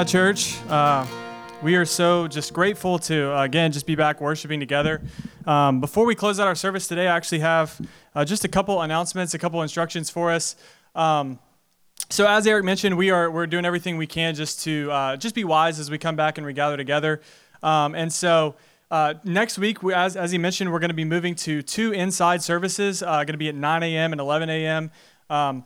Church. 0.07 0.63
Uh, 0.69 1.05
we 1.63 1.75
are 1.75 1.85
so 1.85 2.29
just 2.29 2.53
grateful 2.53 2.97
to, 3.01 3.37
uh, 3.37 3.43
again, 3.43 3.73
just 3.73 3.87
be 3.87 3.97
back 3.97 4.21
worshiping 4.21 4.61
together. 4.61 5.03
Um, 5.47 5.81
before 5.81 6.07
we 6.07 6.15
close 6.15 6.39
out 6.39 6.47
our 6.47 6.55
service 6.55 6.87
today, 6.87 7.09
I 7.09 7.17
actually 7.17 7.41
have 7.41 7.81
uh, 8.15 8.25
just 8.25 8.45
a 8.45 8.49
couple 8.49 8.81
announcements, 8.83 9.35
a 9.35 9.39
couple 9.39 9.61
instructions 9.63 10.09
for 10.09 10.31
us. 10.31 10.55
Um, 10.95 11.41
so, 12.09 12.25
as 12.25 12.47
Eric 12.47 12.65
mentioned, 12.65 12.97
we 12.97 13.11
are 13.11 13.29
we're 13.29 13.49
doing 13.49 13.65
everything 13.65 13.97
we 13.97 14.07
can 14.07 14.37
just 14.37 14.63
to 14.63 14.93
uh, 14.93 15.17
just 15.17 15.35
be 15.35 15.43
wise 15.43 15.81
as 15.81 15.91
we 15.91 15.99
come 15.99 16.15
back 16.15 16.39
and 16.39 16.47
we 16.47 16.53
gather 16.53 16.77
together. 16.77 17.21
Um, 17.65 17.97
and 17.97 18.13
so, 18.13 18.55
uh, 18.93 19.15
next 19.25 19.59
week, 19.59 19.83
we, 19.83 19.93
as, 19.93 20.17
as 20.17 20.31
he 20.31 20.39
mentioned, 20.39 20.71
we're 20.71 20.79
going 20.79 20.91
to 20.91 20.95
be 20.95 21.05
moving 21.05 21.35
to 21.35 21.63
two 21.63 21.91
inside 21.91 22.43
services. 22.43 23.03
Uh, 23.03 23.25
going 23.25 23.27
to 23.29 23.39
be 23.39 23.49
at 23.49 23.57
9 23.57 23.83
a.m. 23.83 24.13
and 24.13 24.21
11 24.21 24.51
a.m. 24.51 24.93
Um, 25.29 25.65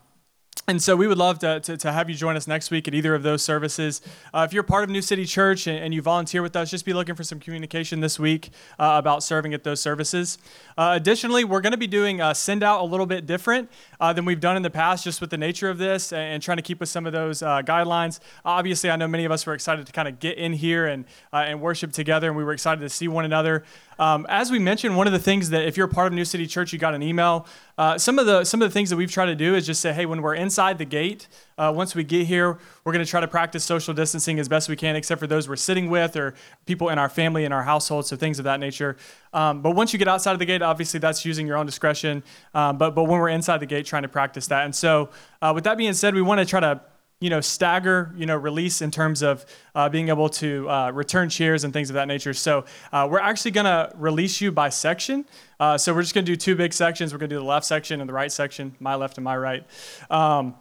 And 0.71 0.81
so 0.81 0.95
we 0.95 1.09
would 1.09 1.19
love 1.19 1.41
to, 1.41 1.59
to, 1.59 1.77
to, 1.79 1.91
have 1.91 2.09
you 2.09 2.15
join 2.15 2.37
us 2.37 2.47
next 2.47 2.71
week 2.71 2.87
at 2.87 2.95
either 2.95 3.13
of 3.13 3.25
those 3.25 3.43
services. 3.43 4.01
Uh, 4.33 4.47
if 4.49 4.53
you're 4.53 4.63
part 4.63 4.85
of 4.85 4.91
New 4.91 5.03
City 5.03 5.25
Church 5.25 5.67
and, 5.67 5.77
and, 5.77 5.93
you 5.93 6.01
volunteer 6.01 6.43
with 6.43 6.55
us, 6.55 6.71
just 6.71 6.85
be 6.85 6.93
looking 6.93 7.17
for 7.17 7.25
some 7.25 7.41
communication 7.41 7.99
this 7.99 8.21
week 8.21 8.51
uh, 8.79 8.95
about 8.97 9.25
serving 9.25 9.53
at 9.53 9.65
those 9.65 9.81
services. 9.81 10.39
Uh, 10.79 10.93
additionally, 10.95 11.43
we're 11.43 11.61
going 11.61 11.73
to 11.73 11.77
be 11.77 11.89
doing 11.89 12.21
a 12.21 12.37
send 12.37 12.63
out 12.63 12.83
a 12.83 12.85
little 12.85 13.05
bit 13.05 13.27
different 13.27 13.69
uh, 13.99 14.13
than 14.13 14.25
we've 14.25 14.39
done 14.39 14.57
in 14.57 14.63
the 14.63 14.71
past, 14.71 15.03
just 15.03 15.21
with 15.21 15.31
the 15.31 15.37
nature 15.37 15.69
of 15.69 15.77
this 15.77 16.13
and, 16.13 16.35
and 16.35 16.43
trying 16.43 16.59
to 16.59 16.63
keep 16.63 16.79
with 16.79 16.89
some 16.89 17.05
of 17.05 17.13
those 17.13 17.43
uh, 17.43 17.63
guidelines. 17.63 18.21
Obviously, 18.45 18.91
I 18.91 18.97
know 18.97 19.09
many 19.09 19.25
of 19.25 19.33
us 19.33 19.45
were 19.45 19.55
excited 19.55 19.87
to 19.87 19.93
kind 19.93 20.07
of 20.07 20.21
get 20.21 20.39
in 20.39 20.53
here 20.53 20.87
and, 20.87 21.05
uh, 21.33 21.39
and 21.39 21.61
worship 21.61 21.91
together, 21.91 22.29
and 22.29 22.37
we 22.37 22.45
were 22.45 22.53
excited 22.53 22.81
to 22.83 22.89
see 22.89 23.09
one 23.09 23.25
another. 23.25 23.65
Um, 23.99 24.25
as 24.31 24.53
we 24.53 24.61
mentioned, 24.61 24.97
one 24.97 25.09
of 25.09 25.13
the 25.13 25.19
things 25.19 25.51
that 25.51 25.67
if 25.67 25.77
you're 25.77 25.89
part 25.89 26.07
of 26.07 26.13
New 26.13 26.25
City 26.25 26.47
Church, 26.47 26.73
you 26.73 26.79
got 26.79 26.95
an 26.95 27.03
email. 27.03 27.47
Uh, 27.77 27.99
some 27.99 28.19
of 28.19 28.27
the 28.27 28.45
some 28.45 28.63
of 28.63 28.69
the 28.71 28.73
things 28.73 28.89
that 28.91 28.97
we've 28.97 29.11
tried 29.11 29.27
to 29.27 29.35
do 29.35 29.55
is 29.55 29.67
just 29.67 29.81
say, 29.81 29.93
hey, 29.93 30.07
when 30.07 30.23
we're 30.23 30.35
inside 30.35 30.60
the 30.61 30.85
gate, 30.85 31.27
uh, 31.57 31.73
once 31.75 31.95
we 31.95 32.05
get 32.05 32.27
here, 32.27 32.59
we're 32.85 32.93
going 32.93 33.05
to 33.05 33.11
try 33.11 33.21
to 33.21 33.29
practice 33.29 33.65
social 33.65 33.95
distancing 33.95 34.39
as 34.39 34.49
best 34.49 34.69
we 34.69 34.77
can, 34.77 34.95
except 34.95 35.19
for 35.19 35.27
those 35.27 35.49
we're 35.49 35.57
sitting 35.57 35.89
with 35.89 36.17
or 36.17 36.35
people 36.67 36.91
in 36.91 36.99
our 36.99 37.09
family 37.09 37.45
in 37.45 37.53
our 37.53 37.63
household, 37.63 38.07
so 38.07 38.15
things 38.17 38.39
of 38.39 38.45
that 38.45 38.61
nature. 38.61 38.97
Um, 39.33 39.63
but 39.63 39.73
once 39.75 39.93
you 39.93 39.99
get 39.99 40.09
outside 40.09 40.33
of 40.33 40.39
the 40.39 40.45
gate, 40.45 40.61
obviously 40.63 41.01
that's 41.01 41.25
using 41.25 41.47
your 41.47 41.57
own 41.57 41.67
discretion. 41.67 42.23
Um, 42.55 42.77
but 42.77 42.95
but 42.95 43.05
when 43.05 43.19
we're 43.19 43.31
inside 43.31 43.59
the 43.59 43.67
gate, 43.67 43.87
trying 43.87 44.03
to 44.03 44.09
practice 44.09 44.47
that. 44.49 44.65
And 44.65 44.75
so, 44.75 45.11
uh, 45.41 45.53
with 45.55 45.65
that 45.65 45.79
being 45.79 45.95
said, 45.95 46.15
we 46.15 46.23
want 46.23 46.41
to 46.41 46.47
try 46.47 46.61
to 46.61 46.81
you 47.21 47.29
know, 47.29 47.41
stagger, 47.41 48.13
you 48.17 48.25
know, 48.25 48.37
release 48.37 48.81
in 48.81 48.91
terms 48.91 49.23
of 49.23 49.45
uh, 49.75 49.89
being 49.89 50.09
able 50.09 50.29
to 50.29 50.69
uh, 50.69 50.91
return 50.91 51.29
cheers 51.29 51.65
and 51.65 51.73
things 51.73 51.91
of 51.91 51.95
that 51.95 52.09
nature. 52.09 52.33
So 52.33 52.65
uh, 52.93 53.07
we're 53.11 53.21
actually 53.21 53.51
going 53.51 53.67
to 53.67 53.93
release 53.95 54.41
you 54.41 54.51
by 54.51 54.71
section. 54.71 55.27
Uh, 55.61 55.77
so 55.77 55.95
we're 55.95 56.03
just 56.03 56.15
going 56.15 56.25
to 56.25 56.33
do 56.33 56.37
two 56.37 56.57
big 56.57 56.73
sections. 56.73 57.13
We're 57.13 57.19
going 57.19 57.31
to 57.31 57.37
do 57.37 57.41
the 57.41 57.47
left 57.47 57.67
section 57.67 58.01
and 58.01 58.09
the 58.09 58.15
right 58.15 58.33
section, 58.33 58.75
my 58.81 58.95
left 58.95 59.19
and 59.19 59.25
my 59.25 59.37
right. 59.37 59.65
Um, 60.11 60.55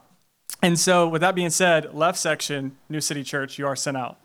and 0.61 0.77
so 0.77 1.07
with 1.07 1.21
that 1.21 1.33
being 1.33 1.49
said, 1.49 1.93
left 1.93 2.17
section, 2.17 2.75
New 2.89 2.99
City 2.99 3.23
Church, 3.23 3.57
you 3.57 3.65
are 3.65 3.77
sent 3.77 3.95
out. 3.95 4.19